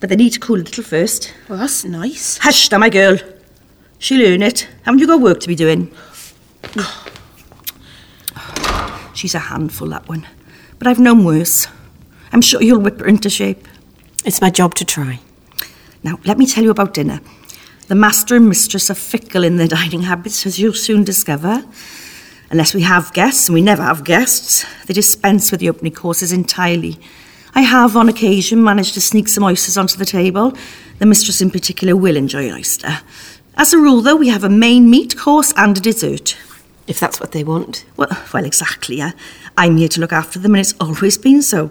but 0.00 0.08
they 0.08 0.16
need 0.16 0.30
to 0.30 0.40
cool 0.40 0.56
a 0.56 0.64
little 0.64 0.82
first. 0.82 1.34
Well, 1.50 1.58
that's 1.58 1.84
nice. 1.84 2.38
Hush 2.38 2.70
now, 2.70 2.78
my 2.78 2.88
girl. 2.88 3.18
She'll 3.98 4.26
earn 4.26 4.42
it. 4.42 4.66
Haven't 4.84 5.00
you 5.00 5.06
got 5.06 5.20
work 5.20 5.40
to 5.40 5.48
be 5.48 5.54
doing? 5.54 5.94
She's 9.14 9.34
a 9.34 9.40
handful, 9.40 9.88
that 9.88 10.08
one. 10.08 10.26
But 10.78 10.88
I've 10.88 10.98
known 10.98 11.24
worse. 11.24 11.66
I'm 12.32 12.40
sure 12.40 12.62
you'll 12.62 12.80
whip 12.80 13.00
her 13.00 13.06
into 13.06 13.28
shape. 13.28 13.68
It's 14.24 14.40
my 14.40 14.48
job 14.48 14.74
to 14.76 14.86
try. 14.86 15.20
Now, 16.02 16.18
let 16.24 16.38
me 16.38 16.46
tell 16.46 16.64
you 16.64 16.70
about 16.70 16.94
dinner. 16.94 17.20
The 17.86 17.94
master 17.94 18.34
and 18.34 18.48
mistress 18.48 18.90
are 18.90 18.94
fickle 18.94 19.44
in 19.44 19.56
their 19.56 19.68
dining 19.68 20.02
habits, 20.02 20.46
as 20.46 20.58
you'll 20.58 20.72
soon 20.72 21.04
discover. 21.04 21.62
Unless 22.50 22.74
we 22.74 22.80
have 22.80 23.12
guests, 23.12 23.48
and 23.48 23.54
we 23.54 23.60
never 23.60 23.82
have 23.82 24.04
guests, 24.04 24.64
they 24.86 24.94
dispense 24.94 25.50
with 25.50 25.60
the 25.60 25.68
opening 25.68 25.92
courses 25.92 26.32
entirely. 26.32 26.98
I 27.54 27.60
have, 27.60 27.94
on 27.94 28.08
occasion, 28.08 28.64
managed 28.64 28.94
to 28.94 29.02
sneak 29.02 29.28
some 29.28 29.44
oysters 29.44 29.76
onto 29.76 29.98
the 29.98 30.06
table. 30.06 30.56
The 30.98 31.06
mistress, 31.06 31.42
in 31.42 31.50
particular, 31.50 31.94
will 31.94 32.16
enjoy 32.16 32.48
an 32.48 32.54
oyster. 32.54 33.00
As 33.56 33.74
a 33.74 33.78
rule, 33.78 34.00
though, 34.00 34.16
we 34.16 34.28
have 34.28 34.44
a 34.44 34.48
main 34.48 34.88
meat 34.88 35.16
course 35.16 35.52
and 35.56 35.76
a 35.76 35.80
dessert. 35.80 36.36
If 36.86 36.98
that's 36.98 37.20
what 37.20 37.32
they 37.32 37.44
want. 37.44 37.84
Well, 37.96 38.08
well, 38.32 38.44
exactly. 38.44 38.96
Yeah. 38.96 39.12
I'm 39.58 39.76
here 39.76 39.88
to 39.88 40.00
look 40.00 40.12
after 40.12 40.38
them, 40.38 40.54
and 40.54 40.60
it's 40.60 40.74
always 40.80 41.18
been 41.18 41.42
so. 41.42 41.70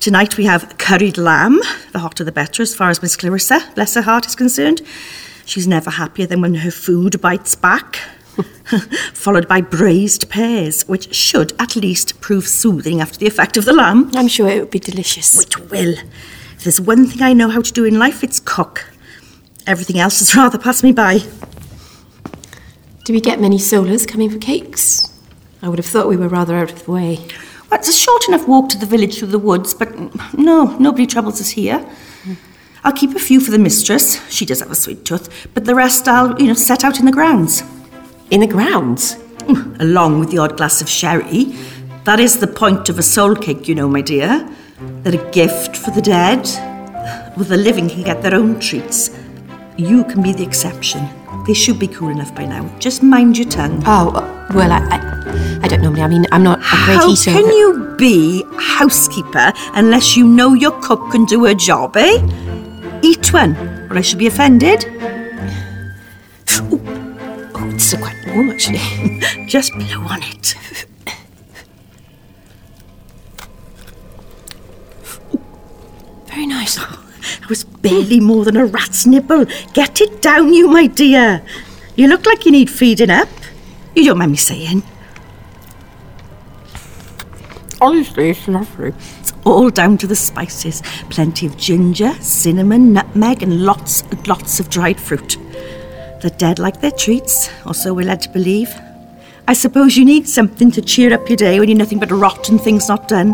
Tonight 0.00 0.36
we 0.36 0.44
have 0.44 0.78
curried 0.78 1.18
lamb, 1.18 1.58
the 1.90 1.98
hotter 1.98 2.22
the 2.22 2.30
better 2.30 2.62
as 2.62 2.72
far 2.72 2.88
as 2.88 3.02
Miss 3.02 3.16
Clarissa, 3.16 3.60
bless 3.74 3.94
her 3.94 4.02
heart, 4.02 4.26
is 4.26 4.36
concerned. 4.36 4.80
She's 5.44 5.66
never 5.66 5.90
happier 5.90 6.24
than 6.24 6.40
when 6.40 6.54
her 6.54 6.70
food 6.70 7.20
bites 7.20 7.56
back. 7.56 7.96
Followed 9.12 9.48
by 9.48 9.60
braised 9.60 10.30
pears, 10.30 10.84
which 10.84 11.12
should 11.12 11.52
at 11.60 11.74
least 11.74 12.20
prove 12.20 12.46
soothing 12.46 13.00
after 13.00 13.18
the 13.18 13.26
effect 13.26 13.56
of 13.56 13.64
the 13.64 13.72
lamb. 13.72 14.08
I'm 14.14 14.28
sure 14.28 14.48
it 14.48 14.60
would 14.60 14.70
be 14.70 14.78
delicious. 14.78 15.42
It 15.42 15.68
will. 15.68 15.94
If 16.54 16.62
there's 16.62 16.80
one 16.80 17.06
thing 17.06 17.22
I 17.22 17.32
know 17.32 17.48
how 17.48 17.60
to 17.60 17.72
do 17.72 17.84
in 17.84 17.98
life, 17.98 18.22
it's 18.22 18.38
cook. 18.38 18.88
Everything 19.66 19.98
else 19.98 20.20
has 20.20 20.36
rather 20.36 20.58
passed 20.58 20.84
me 20.84 20.92
by. 20.92 21.22
Do 23.02 23.12
we 23.12 23.20
get 23.20 23.40
many 23.40 23.58
soulers 23.58 24.06
coming 24.06 24.30
for 24.30 24.38
cakes? 24.38 25.12
I 25.60 25.68
would 25.68 25.80
have 25.80 25.86
thought 25.86 26.08
we 26.08 26.16
were 26.16 26.28
rather 26.28 26.54
out 26.54 26.70
of 26.70 26.84
the 26.84 26.92
way. 26.92 27.18
It's 27.70 27.88
a 27.88 27.92
short 27.92 28.28
enough 28.28 28.48
walk 28.48 28.70
to 28.70 28.78
the 28.78 28.86
village 28.86 29.18
through 29.18 29.28
the 29.28 29.38
woods, 29.38 29.74
but 29.74 29.88
no, 30.36 30.76
nobody 30.78 31.06
troubles 31.06 31.40
us 31.40 31.50
here. 31.50 31.86
I'll 32.82 32.92
keep 32.92 33.14
a 33.14 33.18
few 33.18 33.40
for 33.40 33.50
the 33.50 33.58
mistress. 33.58 34.26
She 34.30 34.46
does 34.46 34.60
have 34.60 34.70
a 34.70 34.74
sweet 34.74 35.04
tooth, 35.04 35.48
but 35.52 35.64
the 35.64 35.74
rest 35.74 36.08
I'll, 36.08 36.40
you 36.40 36.46
know, 36.46 36.54
set 36.54 36.84
out 36.84 36.98
in 36.98 37.04
the 37.04 37.12
grounds. 37.12 37.62
In 38.30 38.40
the 38.40 38.46
grounds? 38.46 39.14
Hmm, 39.46 39.74
along 39.80 40.20
with 40.20 40.30
the 40.30 40.38
odd 40.38 40.56
glass 40.56 40.80
of 40.80 40.88
sherry. 40.88 41.54
That 42.04 42.20
is 42.20 42.38
the 42.38 42.46
point 42.46 42.88
of 42.88 42.98
a 42.98 43.02
soul 43.02 43.34
cake, 43.34 43.68
you 43.68 43.74
know, 43.74 43.88
my 43.88 44.00
dear. 44.00 44.48
They're 45.02 45.20
a 45.20 45.30
gift 45.30 45.76
for 45.76 45.90
the 45.90 46.00
dead. 46.00 46.44
Well, 47.36 47.44
the 47.44 47.56
living 47.56 47.88
can 47.88 48.02
get 48.02 48.22
their 48.22 48.34
own 48.34 48.60
treats. 48.60 49.10
You 49.76 50.04
can 50.04 50.22
be 50.22 50.32
the 50.32 50.44
exception. 50.44 51.06
They 51.46 51.54
should 51.54 51.78
be 51.78 51.88
cool 51.88 52.08
enough 52.10 52.34
by 52.34 52.44
now. 52.44 52.68
Just 52.78 53.02
mind 53.02 53.38
your 53.38 53.48
tongue. 53.48 53.82
Oh, 53.86 54.10
uh, 54.10 54.52
well, 54.54 54.70
I, 54.72 54.78
I, 54.78 55.60
I 55.62 55.68
don't 55.68 55.82
normally. 55.82 56.02
I 56.02 56.08
mean, 56.08 56.26
I'm 56.32 56.42
not 56.42 56.58
a 56.58 56.62
great 56.84 56.96
How 56.96 57.08
eater. 57.10 57.30
can 57.32 57.46
you 57.46 57.94
be 57.98 58.44
housekeeper 58.58 59.52
unless 59.74 60.16
you 60.16 60.26
know 60.26 60.54
your 60.54 60.72
cook 60.82 61.10
can 61.10 61.24
do 61.24 61.44
her 61.46 61.54
job, 61.54 61.96
eh? 61.96 62.18
Eat 63.02 63.32
one, 63.32 63.56
or 63.90 63.96
I 63.96 64.00
should 64.02 64.18
be 64.18 64.26
offended. 64.26 64.84
Oh, 66.50 67.70
it's 67.74 67.94
quite 67.94 68.16
warm, 68.26 68.50
actually. 68.50 68.78
Just 69.46 69.72
blow 69.74 70.00
on 70.02 70.22
it. 70.22 70.54
Very 76.26 76.46
nice. 76.46 76.78
It 77.40 77.48
was 77.48 77.64
barely 77.64 78.20
more 78.20 78.44
than 78.44 78.56
a 78.56 78.66
rat's 78.66 79.06
nibble. 79.06 79.46
Get 79.72 80.00
it 80.00 80.22
down, 80.22 80.52
you, 80.52 80.68
my 80.68 80.86
dear. 80.86 81.42
You 81.96 82.08
look 82.08 82.26
like 82.26 82.44
you 82.44 82.52
need 82.52 82.70
feeding 82.70 83.10
up. 83.10 83.28
You 83.94 84.04
don't 84.04 84.18
mind 84.18 84.32
me 84.32 84.36
saying. 84.36 84.82
Honestly, 87.80 88.30
it's 88.30 88.48
lovely. 88.48 88.92
It's 89.20 89.32
all 89.44 89.70
down 89.70 89.98
to 89.98 90.06
the 90.06 90.16
spices. 90.16 90.82
Plenty 91.10 91.46
of 91.46 91.56
ginger, 91.56 92.12
cinnamon, 92.20 92.92
nutmeg, 92.92 93.42
and 93.42 93.62
lots 93.64 94.02
and 94.02 94.26
lots 94.26 94.60
of 94.60 94.68
dried 94.68 95.00
fruit. 95.00 95.36
The 96.22 96.34
dead 96.36 96.58
like 96.58 96.80
their 96.80 96.90
treats, 96.90 97.50
or 97.64 97.74
so 97.74 97.94
we're 97.94 98.06
led 98.06 98.20
to 98.22 98.30
believe. 98.30 98.72
I 99.46 99.52
suppose 99.52 99.96
you 99.96 100.04
need 100.04 100.28
something 100.28 100.70
to 100.72 100.82
cheer 100.82 101.14
up 101.14 101.28
your 101.28 101.36
day 101.36 101.58
when 101.58 101.68
you're 101.68 101.78
nothing 101.78 102.00
but 102.00 102.10
rot 102.10 102.48
and 102.48 102.60
things 102.60 102.88
not 102.88 103.08
done. 103.08 103.32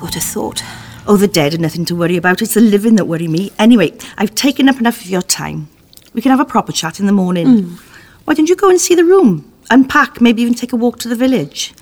What 0.00 0.16
a 0.16 0.20
thought. 0.20 0.62
Oh, 1.08 1.16
the 1.16 1.28
dead 1.28 1.54
are 1.54 1.58
nothing 1.58 1.84
to 1.86 1.94
worry 1.94 2.16
about. 2.16 2.42
It's 2.42 2.54
the 2.54 2.60
living 2.60 2.96
that 2.96 3.04
worry 3.04 3.28
me. 3.28 3.52
Anyway, 3.58 3.96
I've 4.18 4.34
taken 4.34 4.68
up 4.68 4.78
enough 4.80 5.00
of 5.00 5.06
your 5.06 5.22
time. 5.22 5.68
We 6.14 6.20
can 6.20 6.30
have 6.30 6.40
a 6.40 6.44
proper 6.44 6.72
chat 6.72 6.98
in 6.98 7.06
the 7.06 7.12
morning. 7.12 7.46
Mm. 7.46 7.78
Why 8.24 8.34
don't 8.34 8.48
you 8.48 8.56
go 8.56 8.68
and 8.68 8.80
see 8.80 8.96
the 8.96 9.04
room? 9.04 9.52
Unpack, 9.70 10.20
maybe 10.20 10.42
even 10.42 10.54
take 10.54 10.72
a 10.72 10.76
walk 10.76 10.98
to 11.00 11.08
the 11.08 11.14
village. 11.14 11.74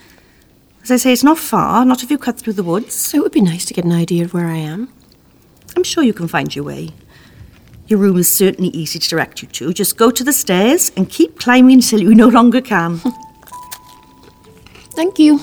As 0.82 0.90
I 0.90 0.96
say, 0.96 1.12
it's 1.12 1.24
not 1.24 1.38
far, 1.38 1.86
not 1.86 2.02
if 2.02 2.10
you 2.10 2.18
cut 2.18 2.38
through 2.38 2.52
the 2.52 2.62
woods. 2.62 3.14
It 3.14 3.20
would 3.20 3.32
be 3.32 3.40
nice 3.40 3.64
to 3.66 3.74
get 3.74 3.86
an 3.86 3.92
idea 3.92 4.24
of 4.24 4.34
where 4.34 4.48
I 4.48 4.56
am. 4.56 4.92
I'm 5.74 5.84
sure 5.84 6.04
you 6.04 6.12
can 6.12 6.28
find 6.28 6.54
your 6.54 6.64
way. 6.64 6.90
Your 7.86 7.98
room 7.98 8.18
is 8.18 8.32
certainly 8.32 8.70
easy 8.70 8.98
to 8.98 9.08
direct 9.08 9.40
you 9.40 9.48
to. 9.48 9.72
Just 9.72 9.96
go 9.96 10.10
to 10.10 10.22
the 10.22 10.32
stairs 10.32 10.92
and 10.96 11.08
keep 11.08 11.38
climbing 11.38 11.76
until 11.76 12.00
you 12.00 12.14
no 12.14 12.28
longer 12.28 12.60
can. 12.60 12.98
Thank 14.94 15.18
you. 15.18 15.40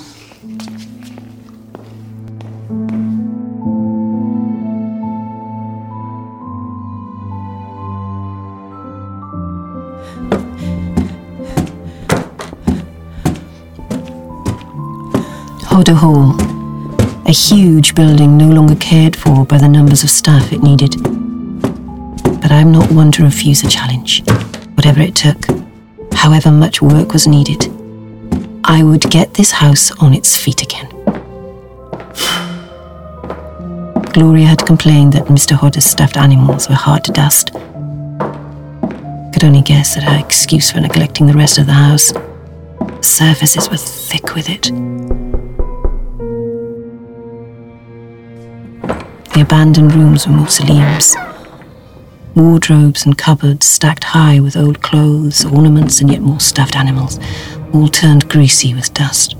Hodder 15.82 15.96
Hall. 15.96 16.36
A 17.28 17.32
huge 17.32 17.96
building 17.96 18.38
no 18.38 18.50
longer 18.50 18.76
cared 18.76 19.15
for 19.15 19.48
by 19.48 19.58
the 19.58 19.67
numbers 19.67 20.04
of 20.04 20.12
staff 20.12 20.54
it 20.54 20.62
needed. 20.62 20.91
But 22.39 22.52
I'm 22.52 22.72
not 22.72 22.91
one 22.91 23.12
to 23.13 23.24
refuse 23.24 23.63
a 23.63 23.67
challenge, 23.67 24.24
whatever 24.76 25.02
it 25.02 25.15
took, 25.15 25.44
however 26.13 26.52
much 26.52 26.84
work 26.84 27.13
was 27.13 27.26
needed. 27.26 27.65
I 28.63 28.84
would 28.84 29.10
get 29.10 29.34
this 29.34 29.50
house 29.50 29.89
on 30.00 30.13
its 30.13 30.38
feet 30.38 30.62
again. 30.62 30.88
Gloria 34.13 34.46
had 34.46 34.63
complained 34.63 35.13
that 35.13 35.30
Mr. 35.30 35.54
Hodder's 35.54 35.86
stuffed 35.86 36.15
animals 36.15 36.70
were 36.70 36.76
hard 36.76 37.04
to 37.06 37.12
dust. 37.12 37.54
Could 39.34 39.44
only 39.44 39.63
guess 39.63 39.98
at 39.98 40.04
her 40.04 40.20
excuse 40.24 40.70
for 40.70 40.80
neglecting 40.80 41.26
the 41.26 41.34
rest 41.34 41.58
of 41.58 41.65
the 41.65 41.74
house. 41.74 42.13
Surfaces 43.02 43.67
were 43.67 43.78
thick 43.78 44.36
with 44.36 44.48
it. 44.48 44.70
Abandoned 49.42 49.94
rooms 49.96 50.28
were 50.28 50.34
mausoleums. 50.34 51.16
Wardrobes 52.36 53.06
and 53.06 53.18
cupboards 53.18 53.66
stacked 53.66 54.04
high 54.04 54.40
with 54.40 54.56
old 54.56 54.84
clothes, 54.84 55.44
ornaments, 55.44 56.00
and 56.00 56.12
yet 56.12 56.22
more 56.22 56.40
stuffed 56.40 56.76
animals, 56.76 57.20
all 57.74 57.88
turned 57.88 58.30
greasy 58.30 58.76
with 58.76 58.94
dust. 58.94 59.36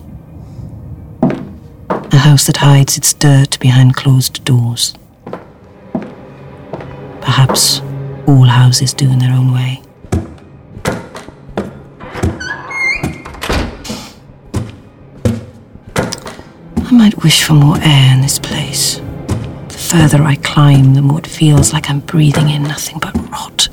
A 1.22 2.18
house 2.18 2.48
that 2.48 2.58
hides 2.58 2.98
its 2.98 3.14
dirt 3.14 3.60
behind 3.60 3.96
closed 3.96 4.44
doors. 4.44 4.96
Perhaps 7.22 7.82
all 8.28 8.46
houses 8.46 8.94
do 8.96 9.10
in 9.10 9.20
their 9.20 9.32
own 9.32 9.54
way. 9.54 9.82
I 16.76 16.92
might 16.92 17.24
wish 17.24 17.44
for 17.44 17.54
more 17.54 17.78
air 17.82 18.14
in 18.16 18.22
this 18.22 18.40
place. 18.40 19.00
The 19.92 19.98
further 19.98 20.24
I 20.24 20.36
climb, 20.36 20.94
the 20.94 21.02
more 21.02 21.20
it 21.20 21.28
feels 21.28 21.74
like 21.74 21.90
I'm 21.90 22.00
breathing 22.00 22.50
in 22.50 22.64
nothing 22.64 22.98
but 23.00 23.14
rot. 23.30 23.68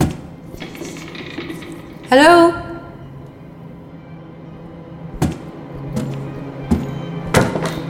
Hello? 2.09 2.51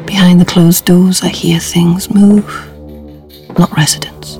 Behind 0.04 0.38
the 0.38 0.44
closed 0.46 0.84
doors, 0.84 1.22
I 1.22 1.28
hear 1.28 1.58
things 1.58 2.10
move, 2.14 2.44
not 3.58 3.74
residents. 3.74 4.38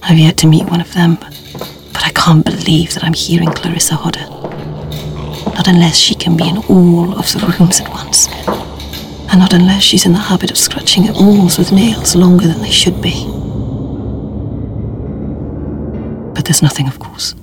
I've 0.00 0.18
yet 0.18 0.36
to 0.38 0.46
meet 0.46 0.70
one 0.70 0.80
of 0.80 0.94
them, 0.94 1.16
but, 1.16 1.36
but 1.92 2.04
I 2.06 2.10
can't 2.10 2.44
believe 2.44 2.94
that 2.94 3.02
I'm 3.02 3.14
hearing 3.14 3.48
Clarissa 3.48 3.96
Hodder. 3.96 4.28
Not 5.56 5.66
unless 5.66 5.96
she 5.96 6.14
can 6.14 6.36
be 6.36 6.48
in 6.48 6.58
all 6.68 7.18
of 7.18 7.32
the 7.32 7.56
rooms 7.58 7.80
at 7.80 7.88
once. 7.88 8.28
And 9.32 9.40
not 9.40 9.54
unless 9.54 9.82
she's 9.82 10.04
in 10.04 10.12
the 10.12 10.18
habit 10.18 10.50
of 10.50 10.58
scratching 10.58 11.08
at 11.08 11.14
walls 11.14 11.56
with 11.56 11.72
nails 11.72 12.14
longer 12.14 12.46
than 12.46 12.60
they 12.60 12.70
should 12.70 13.00
be. 13.00 13.24
But 16.34 16.44
there's 16.44 16.60
nothing, 16.60 16.86
of 16.86 16.98
course. 16.98 17.34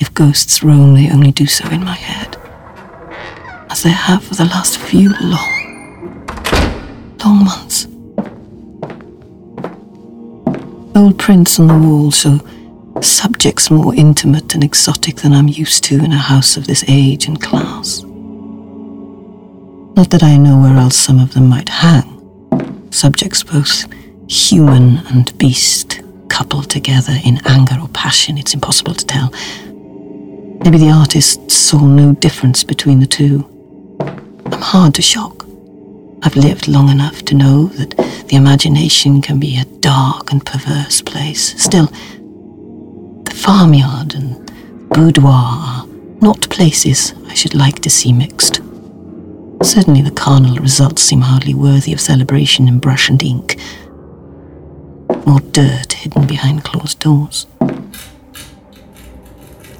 If 0.00 0.12
ghosts 0.12 0.64
roam, 0.64 0.94
they 0.94 1.08
only 1.08 1.30
do 1.30 1.46
so 1.46 1.68
in 1.70 1.84
my 1.84 1.94
head. 1.94 2.36
As 3.70 3.84
they 3.84 3.90
have 3.90 4.24
for 4.24 4.34
the 4.34 4.44
last 4.46 4.78
few 4.78 5.14
long, 5.20 6.26
long 7.24 7.44
months. 7.44 7.86
Old 10.96 11.16
prints 11.16 11.60
on 11.60 11.68
the 11.68 11.78
wall 11.78 12.10
show 12.10 12.40
subjects 13.00 13.70
more 13.70 13.94
intimate 13.94 14.54
and 14.54 14.64
exotic 14.64 15.16
than 15.16 15.32
I'm 15.32 15.48
used 15.48 15.84
to 15.84 15.96
in 16.02 16.12
a 16.12 16.18
house 16.18 16.56
of 16.56 16.66
this 16.66 16.84
age 16.88 17.28
and 17.28 17.40
class. 17.40 18.04
Not 19.96 20.10
that 20.10 20.24
I 20.24 20.36
know 20.36 20.58
where 20.58 20.76
else 20.76 20.96
some 20.96 21.20
of 21.20 21.34
them 21.34 21.48
might 21.48 21.68
hang. 21.68 22.10
Subjects 22.90 23.44
both 23.44 23.84
human 24.28 24.98
and 25.06 25.36
beast, 25.38 26.00
coupled 26.28 26.68
together 26.68 27.14
in 27.24 27.40
anger 27.46 27.78
or 27.80 27.88
passion, 27.88 28.36
it's 28.36 28.54
impossible 28.54 28.94
to 28.94 29.06
tell. 29.06 29.30
Maybe 30.64 30.78
the 30.78 30.90
artist 30.90 31.48
saw 31.50 31.78
no 31.86 32.12
difference 32.12 32.64
between 32.64 32.98
the 32.98 33.06
two. 33.06 33.48
I'm 34.46 34.62
hard 34.62 34.94
to 34.94 35.02
shock. 35.02 35.46
I've 36.22 36.36
lived 36.36 36.66
long 36.66 36.88
enough 36.88 37.22
to 37.26 37.34
know 37.34 37.66
that 37.66 37.96
the 38.28 38.36
imagination 38.36 39.22
can 39.22 39.38
be 39.38 39.58
a 39.58 39.64
dark 39.64 40.32
and 40.32 40.44
perverse 40.44 41.02
place. 41.02 41.54
Still, 41.62 41.86
the 43.24 43.34
farmyard 43.34 44.14
and 44.14 44.44
boudoir 44.88 45.30
are 45.30 45.86
not 46.20 46.48
places 46.50 47.14
I 47.28 47.34
should 47.34 47.54
like 47.54 47.80
to 47.80 47.90
see 47.90 48.12
mixed. 48.12 48.63
Certainly, 49.62 50.02
the 50.02 50.10
carnal 50.10 50.56
results 50.56 51.02
seem 51.02 51.20
hardly 51.22 51.54
worthy 51.54 51.92
of 51.92 52.00
celebration 52.00 52.68
in 52.68 52.78
brush 52.78 53.08
and 53.08 53.22
ink. 53.22 53.56
More 55.26 55.40
dirt 55.40 55.92
hidden 55.94 56.26
behind 56.26 56.64
closed 56.64 56.98
doors. 57.00 57.46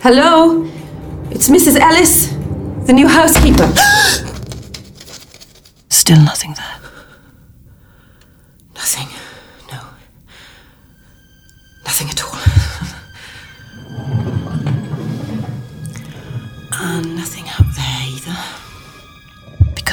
Hello? 0.00 0.64
It's 1.30 1.48
Mrs. 1.48 1.76
Ellis, 1.78 2.28
the 2.86 2.92
new 2.92 3.08
housekeeper. 3.08 3.66
Still 5.88 6.20
nothing 6.20 6.54
there. 6.54 6.78
Nothing. 8.74 9.08
No. 9.72 9.80
Nothing 11.84 12.08
at 12.10 12.22
all. 12.24 12.34
and 16.72 16.72
ah, 16.72 17.00
nothing 17.16 17.44
up 17.48 17.56
there 17.56 17.62
either. 17.62 17.63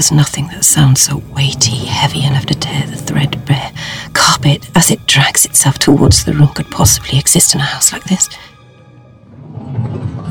Because 0.02 0.14
nothing 0.14 0.48
that 0.48 0.66
sounds 0.66 1.00
so 1.00 1.18
weighty, 1.32 1.86
heavy 1.86 2.24
enough 2.24 2.48
to 2.48 2.56
tear 2.56 2.88
the 2.88 2.96
threadbare 2.96 3.72
carpet 4.14 4.68
as 4.76 4.90
it 4.90 5.06
drags 5.06 5.46
itself 5.46 5.78
towards 5.78 6.26
the 6.26 6.34
room 6.34 6.48
could 6.56 6.72
possibly 6.72 7.20
exist 7.20 7.54
in 7.54 7.62
a 7.62 7.64
house 7.64 7.94
like 7.94 8.06
this. 8.06 8.28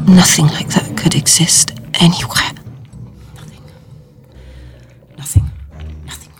Nothing 0.08 0.48
like 0.48 0.70
that 0.70 0.96
could 0.96 1.14
exist 1.14 1.78
anywhere. 2.00 2.50
Nothing. 3.36 3.62
Nothing. 5.14 5.52
Nothing. 6.04 6.32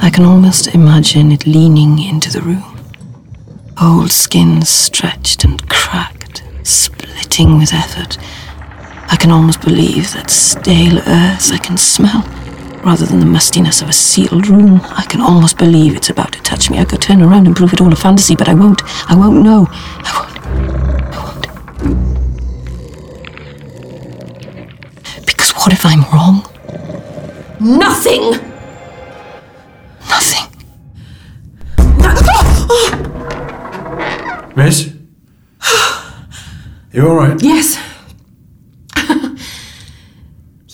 I 0.00 0.10
can 0.10 0.24
almost 0.24 0.68
imagine 0.76 1.32
it 1.32 1.44
leaning 1.44 2.00
into 2.00 2.30
the 2.30 2.40
room. 2.40 2.78
Old 3.82 4.12
skin 4.12 4.62
stretched 4.62 5.42
and 5.42 5.68
cracked, 5.68 6.44
splitting 6.62 7.58
with 7.58 7.74
effort. 7.74 8.16
I 9.10 9.16
can 9.16 9.30
almost 9.30 9.60
believe 9.62 10.12
that 10.12 10.30
stale 10.30 10.98
earth 10.98 11.52
I 11.52 11.58
can 11.58 11.76
smell, 11.76 12.22
rather 12.84 13.06
than 13.06 13.20
the 13.20 13.26
mustiness 13.26 13.80
of 13.82 13.88
a 13.88 13.92
sealed 13.92 14.48
room. 14.48 14.80
I 14.84 15.04
can 15.08 15.20
almost 15.20 15.58
believe 15.58 15.96
it's 15.96 16.10
about 16.10 16.32
to 16.32 16.40
touch 16.42 16.70
me. 16.70 16.78
I 16.78 16.84
could 16.84 17.00
turn 17.02 17.22
around 17.22 17.46
and 17.46 17.56
prove 17.56 17.72
it 17.72 17.80
all 17.80 17.92
a 17.92 17.96
fantasy, 17.96 18.36
but 18.36 18.48
I 18.48 18.54
won't. 18.54 18.82
I 19.10 19.14
won't 19.16 19.42
know. 19.42 19.66
I 19.70 20.12
won't. 20.18 20.38
I 21.14 21.18
won't. 21.24 21.46
Because 25.26 25.50
what 25.52 25.72
if 25.72 25.84
I'm 25.84 26.02
wrong? 26.12 26.44
Nothing! 27.60 28.30
Nothing. 30.08 30.44
Miss? 34.56 34.92
You 36.92 37.06
alright? 37.06 37.42
Yes. 37.42 37.76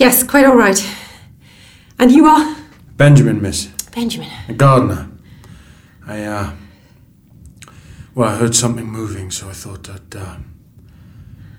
Yes, 0.04 0.22
quite 0.22 0.44
all 0.44 0.56
right. 0.56 0.80
And 1.98 2.12
you 2.12 2.26
are? 2.26 2.56
Benjamin, 2.96 3.40
miss. 3.40 3.66
Benjamin. 3.94 4.28
A 4.48 4.52
gardener. 4.52 5.08
I, 6.06 6.24
uh. 6.24 6.52
Well, 8.14 8.28
I 8.28 8.36
heard 8.36 8.54
something 8.54 8.86
moving, 8.86 9.30
so 9.30 9.48
I 9.48 9.52
thought 9.52 9.88
I'd, 9.88 10.14
uh. 10.16 10.36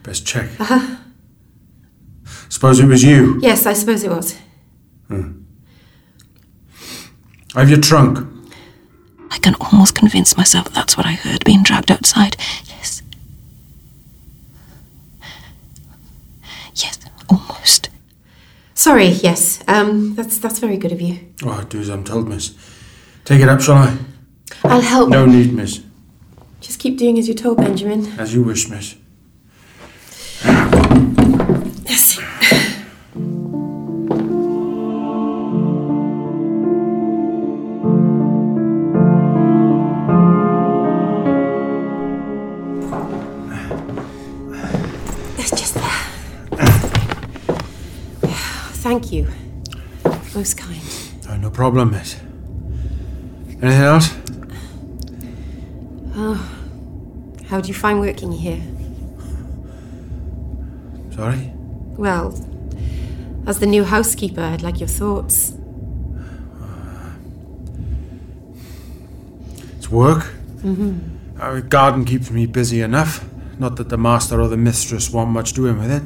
Best 0.03 0.27
check. 0.27 0.47
Uh 0.59 0.65
huh. 0.65 0.95
Suppose 2.49 2.79
it 2.79 2.85
was 2.85 3.03
you. 3.03 3.39
Yes, 3.41 3.65
I 3.65 3.73
suppose 3.73 4.03
it 4.03 4.11
was. 4.11 4.37
Hmm. 5.07 5.41
I 7.55 7.61
have 7.61 7.69
your 7.69 7.81
trunk. 7.81 8.19
I 9.31 9.39
can 9.39 9.55
almost 9.55 9.95
convince 9.95 10.37
myself 10.37 10.69
that's 10.71 10.95
what 10.95 11.07
I 11.07 11.13
heard 11.13 11.43
being 11.43 11.63
dragged 11.63 11.91
outside. 11.91 12.37
Yes. 12.65 13.01
Yes, 16.75 16.99
almost. 17.27 17.89
Sorry, 18.85 19.07
yes. 19.07 19.63
Um, 19.67 20.13
that's 20.13 20.37
that's 20.37 20.59
very 20.59 20.77
good 20.77 20.91
of 20.91 21.01
you. 21.01 21.17
Oh, 21.43 21.49
I'll 21.49 21.65
do 21.65 21.79
as 21.79 21.89
I'm 21.89 22.03
told, 22.03 22.29
miss. 22.29 22.53
Take 23.23 23.41
it 23.41 23.49
up, 23.49 23.59
shall 23.59 23.77
I? 23.77 23.97
I'll 24.63 24.79
help. 24.79 25.09
No 25.09 25.25
need, 25.25 25.53
miss. 25.53 25.81
Just 26.61 26.77
keep 26.77 26.95
doing 26.95 27.17
as 27.17 27.27
you're 27.27 27.35
told, 27.35 27.57
Benjamin. 27.57 28.05
As 28.19 28.35
you 28.35 28.43
wish, 28.43 28.69
miss. 28.69 28.95
Most 50.35 50.57
kind. 50.57 50.81
Oh, 51.29 51.37
no 51.37 51.49
problem, 51.49 51.91
miss. 51.91 52.17
Anything 53.61 53.71
else? 53.71 54.13
Oh, 56.13 56.35
how 57.47 57.61
do 57.61 57.69
you 57.69 57.73
find 57.73 58.01
working 58.01 58.33
here? 58.33 58.61
Sorry? 61.15 61.53
Well, 61.95 62.33
as 63.47 63.59
the 63.59 63.65
new 63.65 63.85
housekeeper, 63.85 64.41
I'd 64.41 64.61
like 64.61 64.81
your 64.81 64.89
thoughts. 64.89 65.53
It's 69.77 69.89
work. 69.89 70.25
Mm-hmm. 70.57 71.39
Our 71.39 71.61
garden 71.61 72.03
keeps 72.03 72.29
me 72.29 72.45
busy 72.45 72.81
enough. 72.81 73.23
Not 73.57 73.77
that 73.77 73.87
the 73.87 73.97
master 73.97 74.41
or 74.41 74.49
the 74.49 74.57
mistress 74.57 75.09
want 75.11 75.29
much 75.29 75.53
doing 75.53 75.79
with 75.79 75.91
it. 75.91 76.03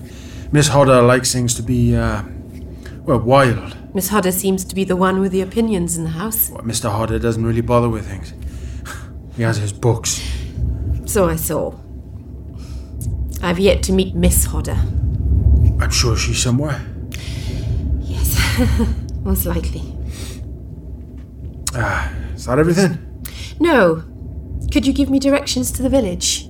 Miss 0.54 0.68
Hodder 0.68 1.02
likes 1.02 1.34
things 1.34 1.56
to 1.56 1.64
be, 1.64 1.96
uh, 1.96 2.22
well, 3.06 3.20
wild. 3.20 3.76
Miss 3.94 4.10
Hodder 4.10 4.32
seems 4.32 4.64
to 4.66 4.76
be 4.76 4.84
the 4.84 4.96
one 4.96 5.20
with 5.20 5.32
the 5.32 5.42
opinions 5.42 5.98
in 5.98 6.04
the 6.04 6.12
house. 6.12 6.50
Well, 6.50 6.62
Mr. 6.62 6.92
Hodder 6.92 7.18
doesn't 7.20 7.44
really 7.44 7.62
bother 7.62 7.90
with 7.90 8.08
things. 8.08 8.34
He 9.36 9.44
has 9.44 9.58
his 9.58 9.74
books. 9.74 10.22
So 11.06 11.28
I 11.28 11.36
saw. 11.38 11.74
I've 13.42 13.58
yet 13.60 13.82
to 13.84 13.94
meet 13.94 14.14
Miss 14.16 14.46
Hodder. 14.46 14.78
I'm 15.82 15.90
sure 15.90 16.16
she's 16.18 16.40
somewhere. 16.42 16.82
Yes, 18.02 18.38
most 19.24 19.46
likely. 19.46 19.82
Ah, 21.74 22.12
is 22.36 22.46
that 22.46 22.60
everything? 22.60 23.24
No. 23.60 24.04
Could 24.72 24.86
you 24.86 24.94
give 24.94 25.10
me 25.10 25.20
directions 25.20 25.72
to 25.72 25.82
the 25.82 25.90
village? 25.90 26.49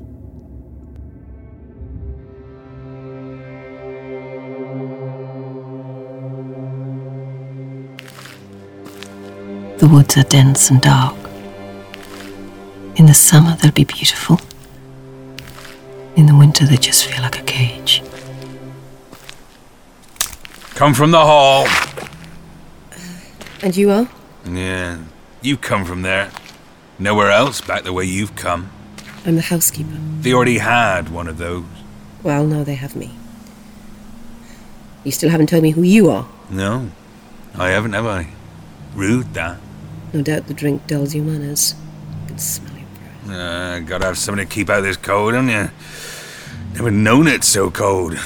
Woods 10.00 10.16
are 10.16 10.24
dense 10.24 10.70
and 10.70 10.80
dark. 10.80 11.14
In 12.96 13.06
the 13.06 13.14
summer, 13.14 13.58
they'll 13.58 13.74
be 13.74 13.84
beautiful. 13.84 14.40
In 16.16 16.26
the 16.26 16.34
winter, 16.34 16.66
they 16.66 16.78
just 16.78 17.06
feel 17.06 17.22
like 17.22 17.38
a 17.38 17.44
cage. 17.44 18.02
Come 20.76 20.94
from 20.94 21.12
the 21.12 21.20
hall. 21.20 21.68
And 23.62 23.76
you 23.76 23.90
are? 23.90 24.08
Yeah, 24.46 25.00
you 25.42 25.58
come 25.58 25.84
from 25.84 26.04
there. 26.04 26.32
Nowhere 26.98 27.30
else 27.30 27.60
back 27.60 27.84
the 27.84 27.92
way 27.92 28.06
you've 28.06 28.38
come. 28.38 28.72
I'm 29.26 29.36
the 29.36 29.42
housekeeper. 29.42 29.98
They 30.22 30.32
already 30.32 30.60
had 30.60 31.10
one 31.10 31.28
of 31.28 31.40
those. 31.40 31.66
Well, 32.24 32.48
now 32.48 32.64
they 32.64 32.76
have 32.76 32.96
me. 32.96 33.12
You 35.04 35.12
still 35.12 35.30
haven't 35.30 35.50
told 35.50 35.64
me 35.64 35.72
who 35.72 35.82
you 35.82 36.10
are. 36.10 36.26
No, 36.50 36.90
I 37.54 37.72
haven't, 37.72 37.92
have 37.92 38.06
I? 38.06 38.30
Rude, 38.96 39.34
that. 39.34 39.60
No 40.14 40.22
doubt 40.22 40.48
the 40.48 40.54
drink 40.54 40.88
dulls 40.88 41.14
your 41.14 41.24
manners. 41.26 41.76
I 42.24 42.28
can 42.28 42.38
smell 42.40 42.74
your 42.74 42.88
breath. 43.26 43.40
Uh, 43.40 43.80
gotta 43.82 44.06
have 44.06 44.18
something 44.18 44.48
to 44.48 44.52
keep 44.54 44.70
out 44.70 44.82
this 44.82 44.98
cold, 44.98 45.34
haven't 45.36 45.50
you? 45.50 45.70
Never 46.74 46.92
known 46.92 47.28
it 47.28 47.44
so 47.44 47.70
cold. 47.70 48.18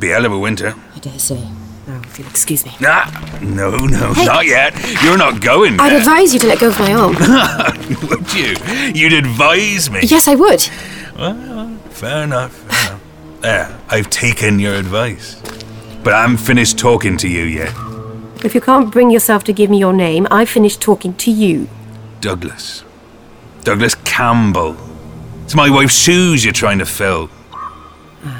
Be 0.00 0.08
hell 0.08 0.26
of 0.26 0.32
a 0.32 0.38
winter. 0.38 0.74
I 0.94 0.98
dare 0.98 1.18
say. 1.18 1.42
Now, 1.86 2.00
if 2.02 2.18
you'll 2.18 2.28
excuse 2.28 2.66
me. 2.66 2.72
Nah, 2.80 3.08
no, 3.40 3.70
no, 3.86 4.12
Hey. 4.12 4.24
not 4.24 4.44
yet. 4.46 4.74
You're 5.04 5.16
not 5.16 5.40
going 5.40 5.78
I'd 5.78 5.90
there. 5.90 5.98
advise 6.00 6.34
you 6.34 6.40
to 6.40 6.46
let 6.48 6.58
go 6.58 6.68
of 6.68 6.78
my 6.80 6.92
arm. 6.92 7.14
would 8.08 8.34
you? 8.34 8.56
You'd 8.92 9.12
advise 9.12 9.88
me. 9.90 10.00
yes, 10.02 10.26
I 10.28 10.34
would. 10.34 10.68
Well, 11.16 11.68
fair 11.90 12.24
enough. 12.24 12.52
Fair 12.52 12.86
enough. 12.90 13.02
There, 13.40 13.78
I've 13.88 14.10
taken 14.10 14.58
your 14.58 14.74
advice. 14.74 15.40
But 16.02 16.14
I'm 16.14 16.36
finished 16.36 16.76
talking 16.78 17.16
to 17.18 17.28
you 17.28 17.42
yet. 17.44 17.72
If 18.46 18.54
you 18.54 18.60
can't 18.60 18.92
bring 18.92 19.10
yourself 19.10 19.42
to 19.44 19.52
give 19.52 19.70
me 19.70 19.78
your 19.78 19.92
name, 19.92 20.28
I've 20.30 20.48
finished 20.48 20.80
talking 20.80 21.14
to 21.14 21.32
you. 21.32 21.68
Douglas. 22.20 22.84
Douglas 23.64 23.96
Campbell. 24.04 24.76
It's 25.42 25.56
my 25.56 25.68
wife's 25.68 25.98
shoes 25.98 26.44
you're 26.44 26.52
trying 26.52 26.78
to 26.78 26.86
fill. 26.86 27.28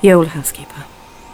The 0.00 0.12
old 0.12 0.28
housekeeper. 0.28 0.86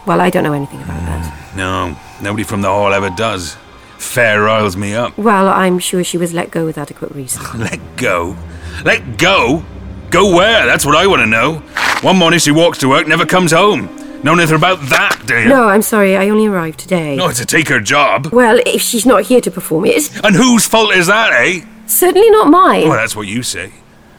Well, 0.07 0.21
I 0.21 0.29
don't 0.31 0.43
know 0.43 0.55
anything 0.55 0.83
about 0.83 0.99
hmm, 0.99 1.07
that. 1.07 1.57
No, 1.57 1.97
nobody 2.21 2.43
from 2.43 2.63
the 2.63 2.69
hall 2.69 2.93
ever 2.93 3.11
does. 3.11 3.57
Fair 3.99 4.43
riles 4.43 4.77
me 4.77 4.93
up. 4.93 5.17
Well, 5.17 5.47
I'm 5.47 5.79
sure 5.79 6.03
she 6.03 6.19
was 6.19 6.35
let 6.35 6.51
go 6.51 6.65
with 6.65 6.79
adequate 6.79 7.13
reason. 7.13 7.45
Let 7.61 7.79
go? 7.97 8.37
Let 8.85 9.19
go? 9.19 9.63
Go 10.11 10.35
where? 10.35 10.67
That's 10.67 10.85
what 10.85 10.97
I 10.97 11.07
want 11.07 11.21
to 11.21 11.27
know. 11.27 11.59
One 12.01 12.17
morning 12.17 12.41
she 12.41 12.51
walks 12.51 12.79
to 12.79 12.89
work, 12.89 13.07
never 13.07 13.25
comes 13.25 13.53
home. 13.53 14.04
Know 14.25 14.33
anything 14.33 14.57
about 14.57 14.81
that, 14.89 15.23
do 15.27 15.39
you? 15.39 15.49
No, 15.51 15.69
I'm 15.69 15.83
sorry, 15.83 16.17
I 16.17 16.31
only 16.31 16.47
arrived 16.47 16.79
today. 16.81 17.15
No, 17.15 17.31
to 17.31 17.45
take 17.45 17.69
her 17.69 17.79
job. 17.79 18.29
Well, 18.33 18.59
if 18.65 18.81
she's 18.81 19.05
not 19.05 19.25
here 19.25 19.43
to 19.43 19.51
perform 19.51 19.85
it, 19.85 20.11
And 20.25 20.35
whose 20.35 20.65
fault 20.67 20.95
is 20.95 21.09
that, 21.09 21.31
eh? 21.35 21.61
certainly 21.87 22.31
not 22.31 22.49
mine. 22.49 22.89
Well, 22.89 22.97
that's 22.97 23.15
what 23.15 23.27
you 23.27 23.43
say. 23.43 23.71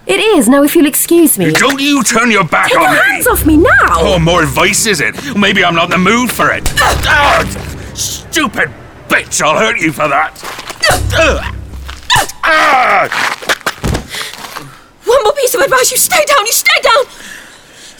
It 0.05 0.19
is. 0.19 0.47
Now, 0.47 0.61
if 0.61 0.75
you'll 0.75 0.85
excuse 0.85 1.39
me. 1.39 1.51
Don't 1.53 1.81
you 1.81 2.03
turn 2.03 2.29
your 2.29 2.43
back 2.43 2.67
Take 2.67 2.77
on 2.77 2.83
your 2.83 3.03
me! 3.03 3.09
hands 3.13 3.25
off 3.25 3.45
me 3.47 3.57
now! 3.57 3.69
Oh, 3.97 4.19
more 4.19 4.43
advice, 4.43 4.85
is 4.85 5.01
it? 5.01 5.15
Maybe 5.35 5.65
I'm 5.65 5.73
not 5.73 5.85
in 5.85 5.89
the 5.89 5.97
mood 5.97 6.31
for 6.31 6.51
it. 6.51 6.71
Ah, 6.77 7.41
stupid 7.95 8.69
bitch, 9.07 9.41
I'll 9.41 9.57
hurt 9.57 9.79
you 9.79 9.91
for 9.91 10.07
that. 10.07 10.39
Ah! 12.43 13.09
One 15.05 15.23
more 15.23 15.33
piece 15.33 15.55
of 15.55 15.61
advice. 15.61 15.89
You 15.91 15.97
stay 15.97 16.23
down. 16.25 16.45
You 16.45 16.51
stay 16.51 16.81
down. 16.83 17.03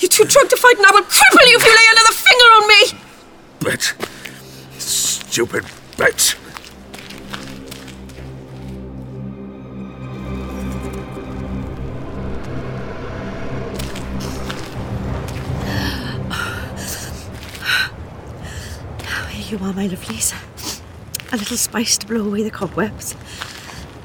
You're 0.06 0.24
too 0.24 0.26
drunk 0.26 0.50
to 0.52 0.58
fight, 0.58 0.78
and 0.78 0.86
I 0.86 0.92
will 0.92 1.02
cripple 1.02 1.50
you 1.50 1.58
if 1.58 1.66
you 1.66 1.72
lay 1.72 1.88
another 1.92 2.14
finger 2.14 2.46
on 2.46 2.68
me. 2.68 2.82
Bitch. 3.60 3.96
Stupid 4.80 5.64
bitch. 5.98 6.36
Here 19.32 19.58
you 19.58 19.66
are, 19.66 19.74
my 19.74 19.88
lovelies. 19.88 20.36
A 21.34 21.36
little 21.38 21.58
spice 21.58 21.98
to 21.98 22.06
blow 22.06 22.28
away 22.28 22.44
the 22.44 22.52
cobwebs. 22.52 23.16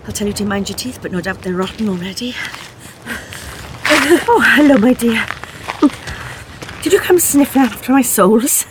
I'll 0.07 0.13
tell 0.13 0.27
you 0.27 0.33
to 0.33 0.47
mind 0.47 0.71
your 0.71 0.79
teeth, 0.79 1.01
but 1.03 1.13
no 1.13 1.21
doubt 1.21 1.43
they're 1.43 1.53
rotten 1.53 1.91
already. 1.91 2.35
Oh, 4.27 4.41
hello, 4.57 4.79
my 4.79 4.95
dear. 4.95 5.27
Did 6.83 6.95
you 6.95 7.01
come 7.01 7.19
sniffing 7.19 7.63
after 7.63 7.93
my 7.93 8.01
souls? 8.01 8.65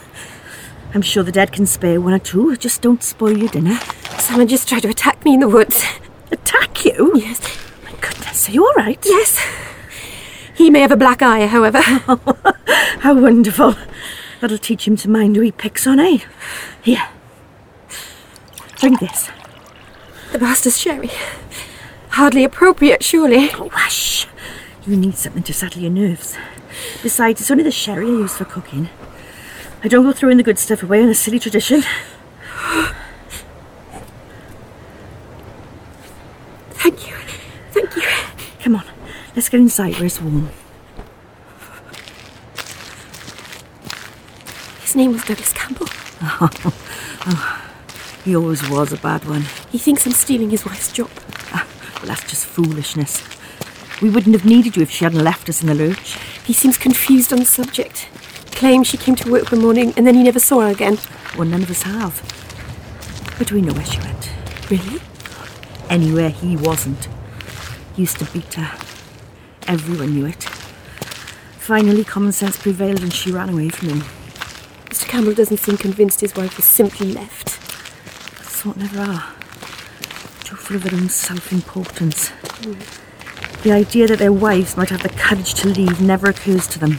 I'm 0.92 1.02
sure 1.02 1.22
the 1.22 1.30
dead 1.30 1.52
can 1.52 1.64
spare 1.64 2.00
one 2.00 2.12
or 2.12 2.18
two. 2.18 2.56
Just 2.56 2.82
don't 2.82 3.02
spoil 3.04 3.38
your 3.38 3.48
dinner. 3.48 3.78
Someone 4.18 4.48
just 4.48 4.68
tried 4.68 4.82
to 4.82 4.88
attack 4.88 5.24
me 5.24 5.34
in 5.34 5.40
the 5.40 5.48
woods. 5.48 5.84
Attack 6.32 6.84
you? 6.84 7.12
Yes. 7.14 7.40
My 7.84 7.92
goodness, 8.00 8.48
are 8.48 8.52
you 8.52 8.66
all 8.66 8.74
right? 8.74 8.98
Yes. 9.06 9.38
He 10.54 10.70
may 10.70 10.80
have 10.80 10.90
a 10.90 10.96
black 10.96 11.22
eye, 11.22 11.46
however. 11.46 11.80
How 13.00 13.14
wonderful. 13.14 13.76
That'll 14.40 14.58
teach 14.58 14.88
him 14.88 14.96
to 14.96 15.08
mind 15.08 15.36
who 15.36 15.42
he 15.42 15.52
picks 15.52 15.86
on, 15.86 16.00
eh? 16.00 16.18
Here. 16.82 17.08
Drink 18.76 18.98
this. 18.98 19.30
The 20.32 20.40
master's 20.40 20.78
sherry. 20.78 21.10
Hardly 22.10 22.42
appropriate, 22.42 23.04
surely. 23.04 23.50
Oh, 23.54 23.68
hush. 23.72 24.26
You 24.84 24.96
need 24.96 25.14
something 25.16 25.44
to 25.44 25.54
settle 25.54 25.82
your 25.82 25.92
nerves. 25.92 26.36
Besides, 27.02 27.40
it's 27.40 27.50
only 27.50 27.64
the 27.64 27.70
sherry 27.70 28.06
I 28.06 28.10
use 28.10 28.36
for 28.36 28.44
cooking. 28.44 28.88
I 29.82 29.88
don't 29.88 30.04
go 30.04 30.12
throwing 30.12 30.36
the 30.36 30.42
good 30.42 30.58
stuff 30.58 30.82
away 30.82 31.02
on 31.02 31.08
a 31.08 31.14
silly 31.14 31.38
tradition. 31.38 31.82
Thank 36.70 37.08
you. 37.08 37.16
Thank 37.72 37.96
you. 37.96 38.02
Come 38.60 38.76
on, 38.76 38.84
let's 39.34 39.48
get 39.48 39.60
inside 39.60 39.94
where 39.94 40.06
it's 40.06 40.20
warm. 40.20 40.50
His 44.82 44.96
name 44.96 45.12
was 45.12 45.24
Douglas 45.24 45.52
Campbell. 45.52 45.86
Oh, 47.26 47.62
he 48.24 48.34
always 48.34 48.66
was 48.70 48.94
a 48.94 48.96
bad 48.96 49.26
one. 49.26 49.42
He 49.70 49.76
thinks 49.76 50.06
I'm 50.06 50.12
stealing 50.12 50.48
his 50.48 50.64
wife's 50.64 50.90
job. 50.90 51.10
Ah, 51.52 51.66
well, 51.96 52.06
that's 52.06 52.22
just 52.22 52.46
foolishness. 52.46 53.22
We 54.00 54.08
wouldn't 54.08 54.34
have 54.34 54.46
needed 54.46 54.74
you 54.74 54.82
if 54.82 54.90
she 54.90 55.04
hadn't 55.04 55.22
left 55.22 55.50
us 55.50 55.60
in 55.60 55.68
the 55.68 55.74
lurch. 55.74 56.16
He 56.44 56.52
seems 56.52 56.78
confused 56.78 57.32
on 57.32 57.38
the 57.38 57.44
subject. 57.44 58.08
Claims 58.52 58.86
she 58.86 58.96
came 58.96 59.14
to 59.16 59.30
work 59.30 59.50
one 59.52 59.62
morning 59.62 59.92
and 59.96 60.06
then 60.06 60.14
he 60.14 60.22
never 60.22 60.40
saw 60.40 60.60
her 60.60 60.68
again. 60.68 60.98
Well, 61.36 61.48
none 61.48 61.62
of 61.62 61.70
us 61.70 61.82
have. 61.82 62.20
But 63.38 63.48
do 63.48 63.54
we 63.54 63.62
know 63.62 63.72
where 63.72 63.84
she 63.84 63.98
went? 64.00 64.30
Really? 64.70 65.00
Anywhere 65.88 66.30
he 66.30 66.56
wasn't. 66.56 67.08
He 67.96 68.02
used 68.02 68.18
to 68.18 68.24
beat 68.26 68.54
her. 68.54 68.78
Everyone 69.66 70.14
knew 70.14 70.26
it. 70.26 70.44
Finally, 71.58 72.04
common 72.04 72.32
sense 72.32 72.58
prevailed 72.58 73.02
and 73.02 73.12
she 73.12 73.30
ran 73.30 73.48
away 73.48 73.68
from 73.68 73.88
him. 73.88 74.00
Mr. 74.86 75.06
Campbell 75.06 75.34
doesn't 75.34 75.58
seem 75.58 75.76
convinced 75.76 76.20
his 76.20 76.34
wife 76.34 76.56
was 76.56 76.66
simply 76.66 77.12
left. 77.12 77.50
Sort 78.44 78.76
never 78.76 79.00
are. 79.00 79.32
Too 80.44 80.56
full 80.56 80.76
of 80.76 80.82
their 80.82 80.94
own 80.98 81.08
self 81.08 81.52
importance. 81.52 82.30
Mm. 82.60 83.09
The 83.62 83.72
idea 83.72 84.06
that 84.06 84.18
their 84.18 84.32
wives 84.32 84.74
might 84.74 84.88
have 84.88 85.02
the 85.02 85.10
courage 85.10 85.52
to 85.54 85.68
leave 85.68 86.00
never 86.00 86.30
occurs 86.30 86.66
to 86.68 86.78
them. 86.78 86.98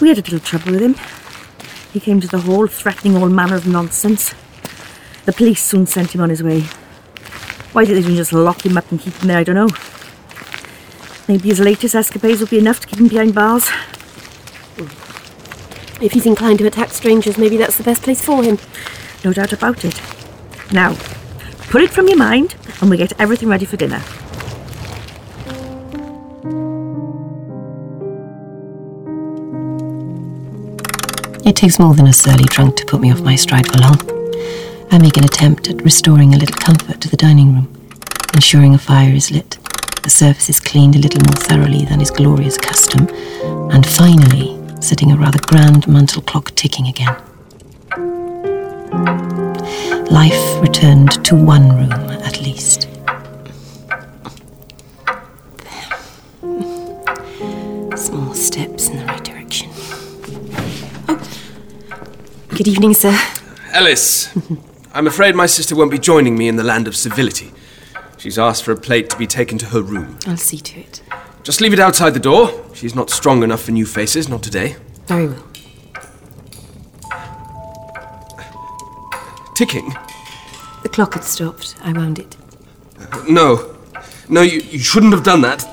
We 0.00 0.08
had 0.08 0.16
a 0.16 0.22
little 0.22 0.40
trouble 0.40 0.72
with 0.72 0.80
him. 0.80 0.94
He 1.92 2.00
came 2.00 2.18
to 2.22 2.26
the 2.26 2.40
hall 2.40 2.66
threatening 2.66 3.16
all 3.16 3.28
manner 3.28 3.56
of 3.56 3.66
nonsense. 3.66 4.34
The 5.26 5.34
police 5.34 5.62
soon 5.62 5.86
sent 5.86 6.14
him 6.14 6.22
on 6.22 6.30
his 6.30 6.42
way. 6.42 6.62
Why 7.72 7.84
did 7.84 7.96
they 7.96 8.00
didn't 8.00 8.16
just 8.16 8.32
lock 8.32 8.64
him 8.64 8.78
up 8.78 8.90
and 8.90 8.98
keep 8.98 9.12
him 9.14 9.28
there, 9.28 9.38
I 9.38 9.44
don't 9.44 9.54
know. 9.54 9.68
Maybe 11.28 11.50
his 11.50 11.60
latest 11.60 11.94
escapades 11.94 12.40
will 12.40 12.48
be 12.48 12.58
enough 12.58 12.80
to 12.80 12.86
keep 12.86 12.98
him 12.98 13.08
behind 13.08 13.34
bars. 13.34 13.68
If 16.00 16.12
he's 16.12 16.26
inclined 16.26 16.58
to 16.60 16.66
attack 16.66 16.88
strangers, 16.88 17.36
maybe 17.36 17.58
that's 17.58 17.76
the 17.76 17.84
best 17.84 18.02
place 18.02 18.24
for 18.24 18.42
him. 18.42 18.58
No 19.24 19.34
doubt 19.34 19.52
about 19.52 19.84
it. 19.84 20.00
Now, 20.72 20.96
put 21.68 21.82
it 21.82 21.90
from 21.90 22.08
your 22.08 22.16
mind 22.16 22.54
and 22.80 22.88
we'll 22.88 22.98
get 22.98 23.20
everything 23.20 23.50
ready 23.50 23.66
for 23.66 23.76
dinner. 23.76 24.02
It 31.44 31.56
takes 31.56 31.80
more 31.80 31.92
than 31.92 32.06
a 32.06 32.12
surly 32.12 32.44
drunk 32.44 32.76
to 32.76 32.86
put 32.86 33.00
me 33.00 33.10
off 33.10 33.20
my 33.20 33.34
stride 33.34 33.66
for 33.66 33.78
long. 33.78 33.98
I 34.92 34.98
make 34.98 35.16
an 35.16 35.24
attempt 35.24 35.68
at 35.68 35.82
restoring 35.82 36.34
a 36.34 36.38
little 36.38 36.56
comfort 36.56 37.00
to 37.00 37.08
the 37.08 37.16
dining 37.16 37.54
room, 37.54 37.88
ensuring 38.32 38.74
a 38.74 38.78
fire 38.78 39.12
is 39.12 39.32
lit, 39.32 39.58
the 40.04 40.10
surface 40.10 40.48
is 40.48 40.60
cleaned 40.60 40.94
a 40.94 41.00
little 41.00 41.20
more 41.20 41.34
thoroughly 41.34 41.84
than 41.84 42.00
is 42.00 42.12
Gloria's 42.12 42.56
custom, 42.56 43.08
and 43.72 43.84
finally, 43.84 44.56
setting 44.80 45.10
a 45.10 45.16
rather 45.16 45.40
grand 45.40 45.88
mantel 45.88 46.22
clock 46.22 46.54
ticking 46.54 46.86
again. 46.86 47.16
Life 50.10 50.60
returned 50.62 51.24
to 51.24 51.34
one 51.34 51.70
room 51.76 51.92
at 52.22 52.40
least. 52.40 52.88
Good 62.54 62.68
evening, 62.68 62.92
sir. 62.92 63.18
Ellis, 63.72 64.28
I'm 64.92 65.06
afraid 65.06 65.34
my 65.34 65.46
sister 65.46 65.74
won't 65.74 65.90
be 65.90 65.98
joining 65.98 66.36
me 66.36 66.48
in 66.48 66.56
the 66.56 66.62
land 66.62 66.86
of 66.86 66.94
civility. 66.94 67.50
She's 68.18 68.38
asked 68.38 68.62
for 68.62 68.72
a 68.72 68.76
plate 68.76 69.08
to 69.08 69.16
be 69.16 69.26
taken 69.26 69.56
to 69.56 69.66
her 69.66 69.80
room. 69.80 70.18
I'll 70.26 70.36
see 70.36 70.58
to 70.58 70.80
it. 70.80 71.02
Just 71.44 71.62
leave 71.62 71.72
it 71.72 71.80
outside 71.80 72.10
the 72.10 72.20
door. 72.20 72.52
She's 72.74 72.94
not 72.94 73.08
strong 73.08 73.42
enough 73.42 73.62
for 73.62 73.70
new 73.70 73.86
faces, 73.86 74.28
not 74.28 74.42
today. 74.42 74.76
Very 75.06 75.28
well. 75.28 75.42
Ticking? 79.56 79.94
The 80.82 80.90
clock 80.90 81.14
had 81.14 81.24
stopped. 81.24 81.74
I 81.82 81.92
wound 81.94 82.18
it. 82.18 82.36
No. 83.30 83.76
No, 84.28 84.42
you, 84.42 84.60
you 84.60 84.78
shouldn't 84.78 85.14
have 85.14 85.24
done 85.24 85.40
that. 85.40 85.64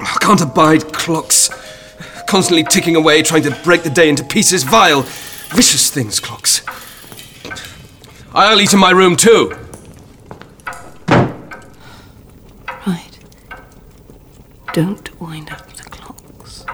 I 0.00 0.18
can't 0.20 0.42
abide 0.42 0.92
clocks. 0.92 1.48
Constantly 2.28 2.64
ticking 2.64 2.94
away, 2.94 3.22
trying 3.22 3.42
to 3.44 3.58
break 3.64 3.84
the 3.84 3.90
day 3.90 4.10
into 4.10 4.22
pieces. 4.22 4.64
Vile, 4.64 5.06
vicious 5.50 5.90
things, 5.90 6.20
clocks. 6.20 6.62
I'll 8.32 8.60
eat 8.60 8.72
in 8.72 8.78
my 8.78 8.90
room 8.90 9.16
too. 9.16 9.52
Right. 12.86 13.18
Don't 14.72 15.20
wind 15.20 15.50
up 15.50 15.66
the 15.72 15.82
clocks. 15.84 16.64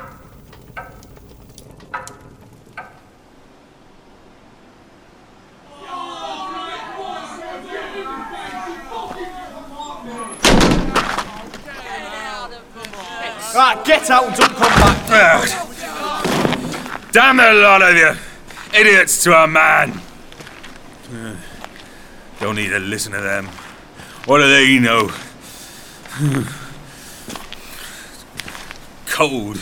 Right, 13.52 13.84
get 13.84 14.08
out 14.10 14.26
and 14.28 14.36
don't 14.36 14.54
come 14.54 14.72
back. 15.08 15.48
Damn 17.12 17.36
the 17.36 17.52
lot 17.54 17.82
of 17.82 17.96
you! 17.96 18.29
Idiots 18.72 19.22
to 19.24 19.34
a 19.34 19.46
man! 19.48 20.00
Don't 22.40 22.54
need 22.54 22.68
to 22.68 22.78
listen 22.78 23.12
to 23.12 23.20
them. 23.20 23.46
What 24.26 24.38
do 24.38 24.48
they 24.48 24.78
know? 24.78 25.10
Cold. 29.06 29.58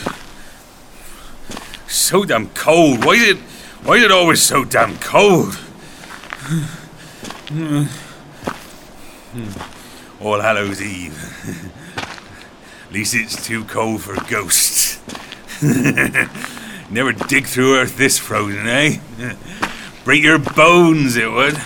So 1.87 2.23
damn 2.23 2.49
cold. 2.49 3.03
Why 3.03 3.13
is 3.13 3.29
it 3.29 3.37
why 3.83 3.95
is 3.95 4.03
it 4.03 4.11
always 4.11 4.41
so 4.41 4.63
damn 4.63 4.97
cold? 4.99 5.57
All 10.21 10.39
Hallows 10.39 10.81
Eve. 10.81 11.17
At 12.87 12.93
least 12.93 13.15
it's 13.15 13.45
too 13.45 13.63
cold 13.65 14.01
for 14.01 14.15
ghosts. 14.29 14.99
Never 16.89 17.13
dig 17.13 17.45
through 17.45 17.77
earth 17.77 17.97
this 17.97 18.17
frozen, 18.17 18.67
eh? 18.67 18.99
Break 20.03 20.23
your 20.23 20.39
bones, 20.39 21.15
it 21.15 21.31
would. 21.31 21.61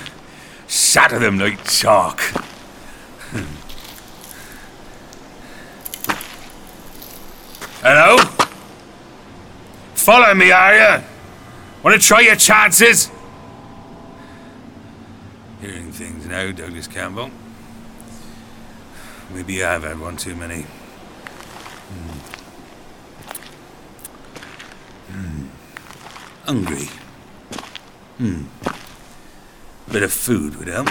Shatter 0.67 1.19
them 1.19 1.39
like 1.39 1.63
chalk. 1.69 2.19
Hello? 7.81 8.17
Follow 9.95 10.33
me, 10.33 10.51
are 10.51 10.75
you? 10.75 11.03
Want 11.83 12.01
to 12.01 12.07
try 12.07 12.21
your 12.21 12.35
chances? 12.35 13.09
Hearing 15.61 15.91
things 15.91 16.25
now, 16.25 16.51
Douglas 16.51 16.87
Campbell. 16.87 17.29
Maybe 19.33 19.63
I've 19.63 19.83
had 19.83 19.99
one 19.99 20.17
too 20.17 20.35
many. 20.35 20.61
Hmm. 21.89 22.19
Hmm. 25.13 25.45
Hungry. 26.45 26.89
Hmm. 28.17 28.43
Bit 29.91 30.03
of 30.03 30.11
food 30.11 30.57
would 30.57 30.67
help. 30.67 30.89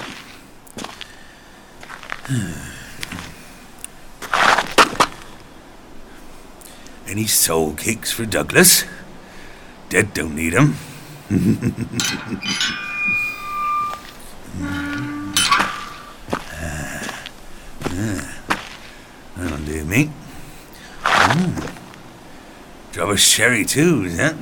Any 7.06 7.26
soul 7.26 7.74
cakes 7.74 8.10
for 8.10 8.24
Douglas? 8.24 8.84
Dead 9.90 10.14
don't 10.14 10.34
need 10.34 10.54
'em. 10.54 10.76
That'll 19.36 19.58
do 19.66 19.84
me. 19.84 20.10
Mm. 21.02 21.70
Drop 22.92 23.10
a 23.10 23.16
sherry 23.16 23.64
too, 23.64 24.04
is 24.04 24.16
that? 24.16 24.34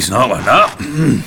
Waste 0.00 0.12
not. 0.12 0.30
Mm. 0.78 1.20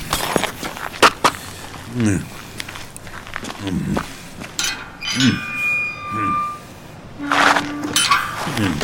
Mm. 8.58 8.74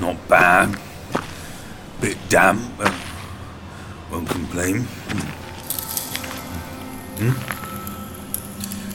Not 0.00 0.28
bad. 0.28 0.78
Bit 2.02 2.18
damp, 2.28 2.60
but 2.76 2.92
won't 4.10 4.28
complain. 4.28 4.86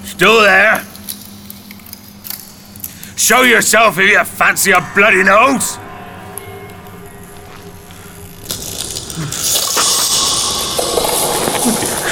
Still 0.04 0.42
there? 0.42 0.86
Show 3.16 3.42
yourself 3.42 3.98
if 3.98 4.08
you 4.08 4.24
fancy 4.24 4.70
a 4.70 4.88
bloody 4.94 5.24
nose! 5.24 5.80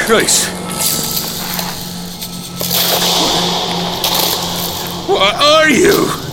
Christ. 0.05 0.49
What 5.09 5.33
are 5.33 5.67
you? 5.67 6.24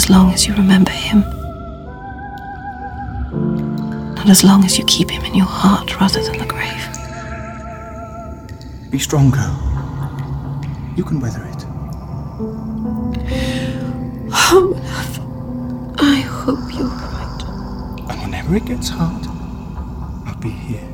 As 0.00 0.08
long 0.08 0.32
as 0.32 0.46
you 0.46 0.54
remember 0.54 0.92
him. 0.92 1.20
Not 4.14 4.30
as 4.30 4.42
long 4.42 4.64
as 4.64 4.78
you 4.78 4.84
keep 4.86 5.10
him 5.10 5.22
in 5.26 5.34
your 5.34 5.52
heart 5.60 6.00
rather 6.00 6.22
than 6.22 6.38
the 6.38 6.46
grave. 6.46 6.84
Be 8.90 8.98
strong, 8.98 9.30
girl. 9.30 9.56
You 10.96 11.04
can 11.04 11.20
weather 11.20 11.44
it. 11.44 11.66
Oh, 14.52 14.72
love. 14.90 15.20
I 16.00 16.20
hope 16.20 16.74
you're 16.74 16.86
right. 16.86 17.42
And 18.08 18.22
whenever 18.22 18.56
it 18.56 18.64
gets 18.64 18.88
hard, 18.88 19.26
I'll 20.26 20.40
be 20.40 20.48
here. 20.48 20.89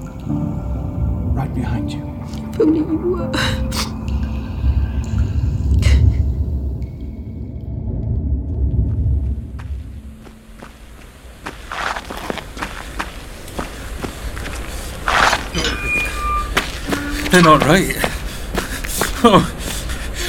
They're 17.36 17.42
not 17.42 17.64
right. 17.66 17.94
Oh, 19.22 19.40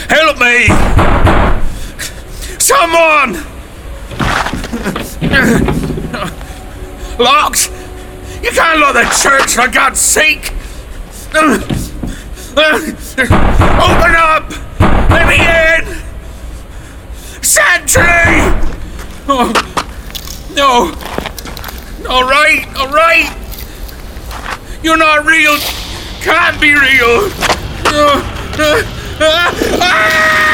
help 0.09 0.39
me! 0.39 0.67
Someone! 2.59 3.33
Locked! 7.17 7.71
You 8.43 8.51
can't 8.51 8.79
lock 8.81 8.93
the 8.93 9.07
church 9.21 9.55
for 9.55 9.69
God's 9.69 10.01
sake! 10.01 10.51
Open 11.33 11.63
up! 14.17 14.51
Let 15.09 15.27
me 15.29 15.39
in! 15.47 15.85
Sentry! 17.41 18.03
Oh, 19.29 19.53
no! 20.53 20.91
All 22.09 22.23
right, 22.23 22.67
all 22.75 22.89
right! 22.89 23.33
You're 24.83 24.97
not 24.97 25.25
real! 25.25 25.57
Can't 26.27 26.59
be 26.59 26.73
real! 26.73 27.31
Uh, 27.85 28.21
uh, 28.59 28.83
uh, 29.17 29.79
ah! 29.79 30.46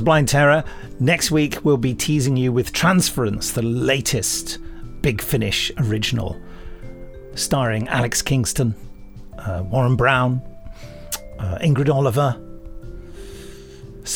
Was 0.00 0.04
Blind 0.06 0.28
Terror. 0.28 0.64
Next 0.98 1.30
week, 1.30 1.62
we'll 1.62 1.76
be 1.76 1.92
teasing 1.92 2.34
you 2.34 2.52
with 2.52 2.72
Transference, 2.72 3.52
the 3.52 3.60
latest 3.60 4.58
Big 5.02 5.20
Finish 5.20 5.70
original, 5.76 6.40
starring 7.34 7.86
Alex 7.88 8.22
Kingston, 8.22 8.74
uh, 9.38 9.62
Warren 9.66 9.96
Brown, 9.96 10.40
uh, 11.38 11.58
Ingrid 11.60 11.92
Oliver, 11.94 12.40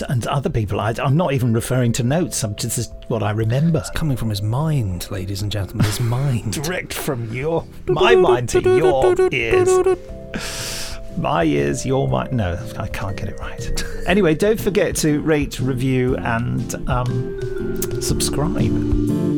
and 0.09 0.27
other 0.27 0.49
people. 0.49 0.81
I, 0.81 0.95
I'm 0.97 1.19
not 1.19 1.35
even 1.35 1.53
referring 1.53 1.93
to 1.93 2.03
notes, 2.03 2.43
I'm 2.43 2.57
just 2.57 2.91
what 3.09 3.23
I 3.23 3.33
remember. 3.33 3.81
It's 3.81 3.91
coming 3.91 4.17
from 4.17 4.31
his 4.31 4.41
mind, 4.41 5.11
ladies 5.11 5.43
and 5.43 5.53
gentlemen, 5.53 5.85
his 5.85 6.01
mind. 6.01 6.53
Direct 6.63 6.95
from 6.95 7.31
your 7.31 7.67
my 7.87 8.15
mind 8.15 8.49
to 8.51 8.61
your 8.63 9.15
ears. 9.31 10.84
My 11.17 11.45
ears, 11.45 11.87
your 11.87 12.09
mind. 12.09 12.33
No, 12.33 12.59
I 12.79 12.89
can't 12.89 13.17
get 13.17 13.29
it 13.29 13.39
right. 13.39 13.85
Anyway, 14.07 14.35
don't 14.35 14.61
forget 14.61 14.97
to 14.97 15.21
rate, 15.21 15.59
review, 15.61 16.17
and 16.17 16.75
um, 16.91 18.03
subscribe. 18.03 19.34